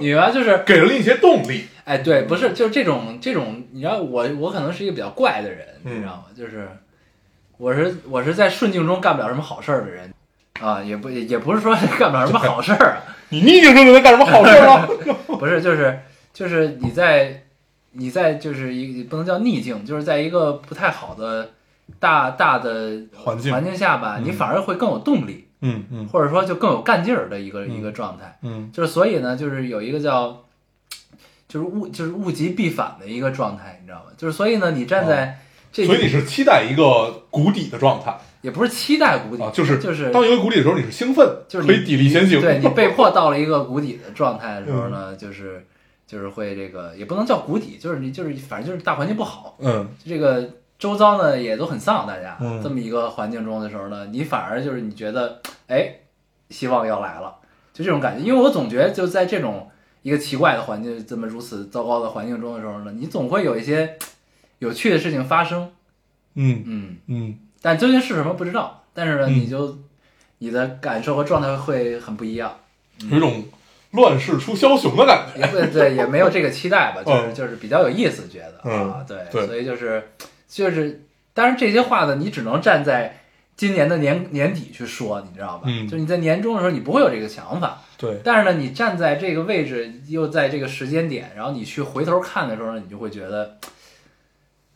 [0.00, 0.32] 你明白？
[0.32, 6.24] 就是给了你一些动力，哎，对，不是，就是这种这种，你知道我我可能是一个比较怪的人，嗯你知道吗？
[6.36, 6.68] 就是
[7.56, 10.12] 我是我是在顺境中干不了什么好事儿的人。
[10.60, 12.92] 啊，也不也不是说 干不了什么好事儿。
[12.92, 14.88] 啊， 你逆境中能干什么好事儿吗？
[15.38, 15.98] 不是，就是
[16.32, 17.42] 就是你在
[17.92, 21.50] 你在就是一不能叫逆境，就是在一个不太好的
[21.98, 23.52] 大大的环境。
[23.52, 24.24] 环境下吧，嗯。
[24.24, 26.06] 你反而会更有动力，嗯嗯。
[26.06, 27.72] 或者说就更有干劲儿的一个、嗯。
[27.72, 28.38] 一个状态。
[28.42, 28.70] 嗯。
[28.72, 30.44] 就是所以呢，就是有一个叫
[31.48, 34.12] 就是物就是物极必反的一个状态，你知道吗？
[34.16, 35.40] 就是所以呢，你站在
[35.74, 38.16] 所以你是期待一个谷底的状态。
[38.42, 45.66] 也不是期待谷底啊，就是就是当一个谷底的时候，你是兴奋，就是可以砥砺前行，对你被迫到了一个谷底的状态的时候呢，就是
[46.06, 49.88] 就是会这个也不能叫谷底，就是你就是反正就是大环境不好，嗯。
[50.06, 50.46] 这个
[50.78, 52.62] 周遭呢也都很丧，大家、嗯。
[52.62, 56.00] 这么一个环境中的时候呢，你反而就是你觉得哎，
[56.50, 57.36] 希望要来了，
[57.72, 58.22] 就这种感觉。
[58.22, 59.70] 因为我总觉得就在这种
[60.02, 63.96] 一个奇怪的环境，这么如此糟糕的环境中的时候呢，你总会有一些
[64.58, 65.70] 有趣的事情发生，
[66.34, 67.38] 嗯嗯，嗯。
[67.60, 69.34] 但究竟是什么不知道，但是呢，嗯。
[69.34, 69.78] 你就
[70.38, 72.56] 你的感受和状态会很不一样。
[73.10, 73.44] 有一种
[73.92, 77.34] 乱世出枭雄的感觉，也不对，也没有这个期待吧， 就是嗯。
[77.34, 80.10] 就是比较有意思，觉得啊对所以就是
[80.48, 83.20] 就是，当然这些话呢，你只能站在
[83.56, 85.64] 今年的年年底去说，你知道吧？
[85.66, 85.88] 嗯。
[85.88, 93.56] 就你在年终的时候，你不会有这个想法，对，但是呢，你站在这个位置，又在这个时间点，然后你去回头看的时候呢，你就会觉得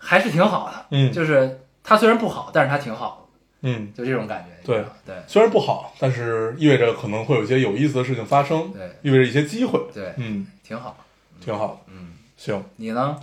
[0.08, 0.86] 还是挺好的。
[0.90, 3.28] 嗯就是它虽然不好，但是它挺好
[3.60, 4.66] 嗯，，就这种感觉。
[4.66, 9.80] 对对虽然不好，但是意味着可能会有一些有意思的事情发生，对意味着一些机会。
[9.92, 10.96] 对，嗯，挺好。
[11.44, 11.84] 挺好。
[11.88, 13.18] 嗯，行，你呢？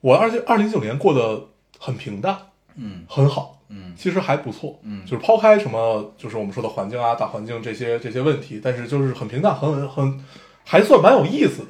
[0.00, 1.46] 我二二零一九年过得
[1.78, 2.36] 很平淡，
[2.76, 4.78] 嗯很好，嗯其实还不错。
[4.82, 10.24] 嗯就是抛开什么，就是我们说的环境啊、大环境这些这些问题，但是就是很平淡，很很
[10.64, 11.66] 还算蛮有意思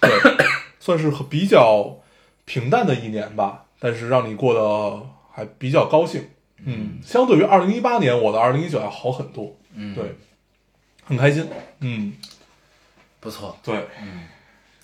[0.00, 0.46] 的，对，
[0.78, 1.96] 算是比较
[2.44, 3.64] 平淡的一年吧。
[3.84, 6.30] 但是让你过得还比较高兴，
[6.64, 10.14] 嗯，相对于二零一八年，我的二零一九要好很多，嗯，对，
[11.04, 11.48] 很开心，
[11.80, 12.12] 嗯，
[13.18, 13.58] 不错。
[13.64, 14.22] 对，嗯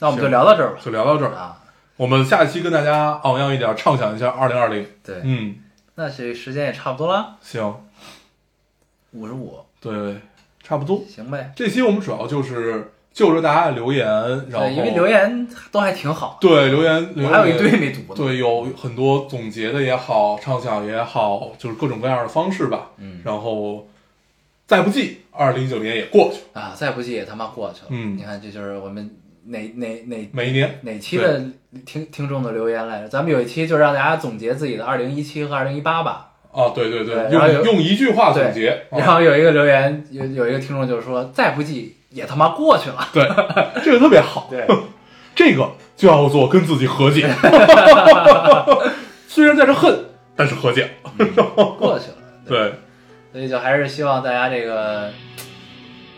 [0.00, 0.80] 那我们就聊到这儿吧。
[0.84, 1.32] 就聊到这儿。
[1.32, 1.62] 啊，
[1.96, 5.56] 我们下一期跟大家昂扬一点，畅想一下二零二零，对，嗯，
[5.94, 7.84] 那这时间也差不多了，行，
[9.12, 10.20] 五十五，对，
[10.60, 11.04] 差不多。
[11.08, 11.52] 行呗。
[11.54, 14.06] 这期我们主要就是就着大家的留言，
[14.48, 18.14] 然后对，因为留言都还挺好，对留言，留言我还有一堆没读呢。
[18.14, 22.92] 对，有很多总结的也好，畅想也好，就是各种各样的方式吧。
[22.98, 23.88] 嗯然后
[24.68, 27.86] 再不济，二零一九年也过去，啊，再不济也他妈过去了。
[27.88, 29.10] 嗯你看，这就是我们
[29.46, 31.42] 哪哪哪每一年哪期的
[31.84, 33.08] 听听众的留言来着？
[33.08, 36.26] 咱们有一期就是让大家总结自己的二零一七和二零一八吧。
[36.52, 43.08] 啊，对对对用用一句话总结，啊然后有一个留言，有有一个听众就是说：“再不济也他妈过去了。
[43.12, 43.22] 对
[43.84, 44.66] 这个特别好，对，
[45.34, 47.28] 这个就要做跟自己和解。
[49.26, 51.28] 虽然在这恨，但是和解嗯。
[51.78, 52.16] 过去了。
[52.46, 52.74] 对，
[53.32, 55.10] 所以就还是希望大家这个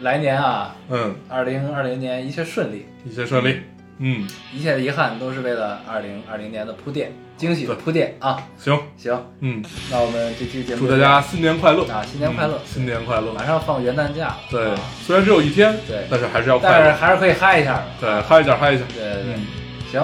[0.01, 3.61] 来年啊，嗯，二零二零年一切顺利，一切顺利。
[4.03, 8.42] 嗯，一切的遗憾都是为了二零二零年的铺垫，惊喜的铺垫啊。
[8.57, 11.84] 行，行，嗯，那我们这期节目祝大家新年快乐。
[11.86, 12.55] 啊新年快乐。
[12.55, 13.32] 嗯新年快乐。
[13.34, 16.07] 马上放元旦假了，对啊，虽然只有一天，对。
[16.11, 16.92] 但是还是要快但是。
[16.92, 17.84] 还是可以嗨一下的。
[18.01, 18.84] 对，嗨一下，嗨一下。
[18.94, 19.46] 对对对，嗯。
[19.92, 20.03] 行，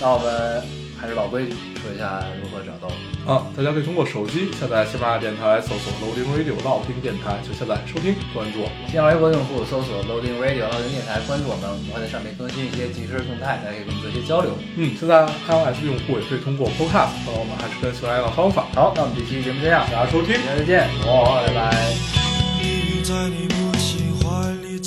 [0.00, 0.62] 那我们
[0.98, 1.54] 还是老规矩，
[1.84, 2.96] 说一下如何找到我。
[3.28, 8.88] 啊，大家可以通过手机下载喜马拉雅电台，搜索 Loading Radio 老听电台，就下载收听关注我们。
[8.88, 14.56] 新浪微博用户搜索 Loading Radio 老丁电台，关注我们，我们会在上面更新一些即时动态，大家可以跟我们做一些交流。
[14.76, 18.64] 嗯，现在 iOS 用户也可以通过 Podcast 我们，还是跟喜马拉雅的方法。
[18.72, 21.60] 好，那我们这期节目这样，大家收听大家再见，拜拜。
[22.64, 24.80] 你在你母亲怀里，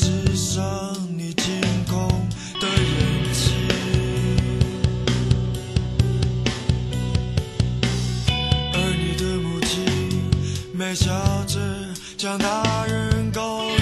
[10.88, 11.12] 微笑
[11.46, 11.60] 着
[12.18, 13.78] 将大人勾引。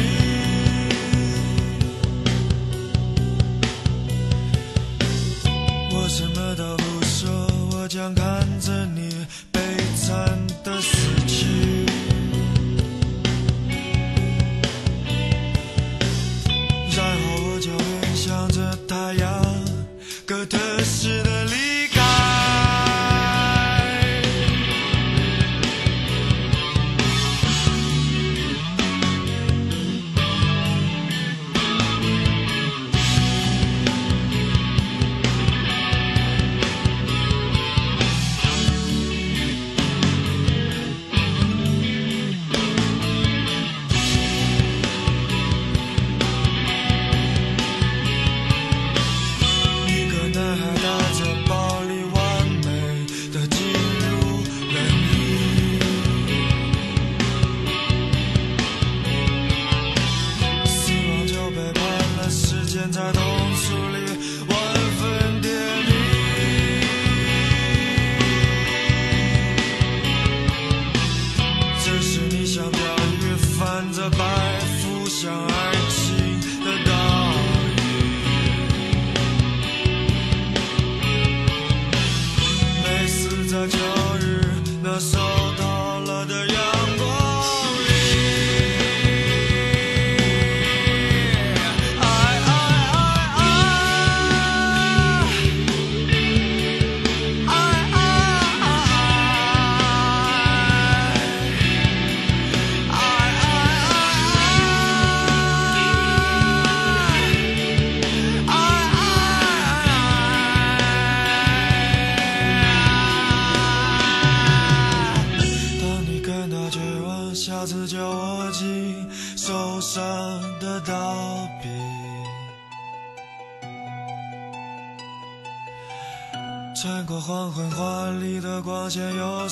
[5.91, 7.29] 我什么都不说，
[7.73, 8.25] 我将看
[8.59, 9.61] 着你悲
[9.95, 10.97] 惨的死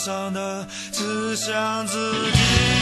[0.03, 1.95] 伤的只想自
[2.33, 2.72] 己。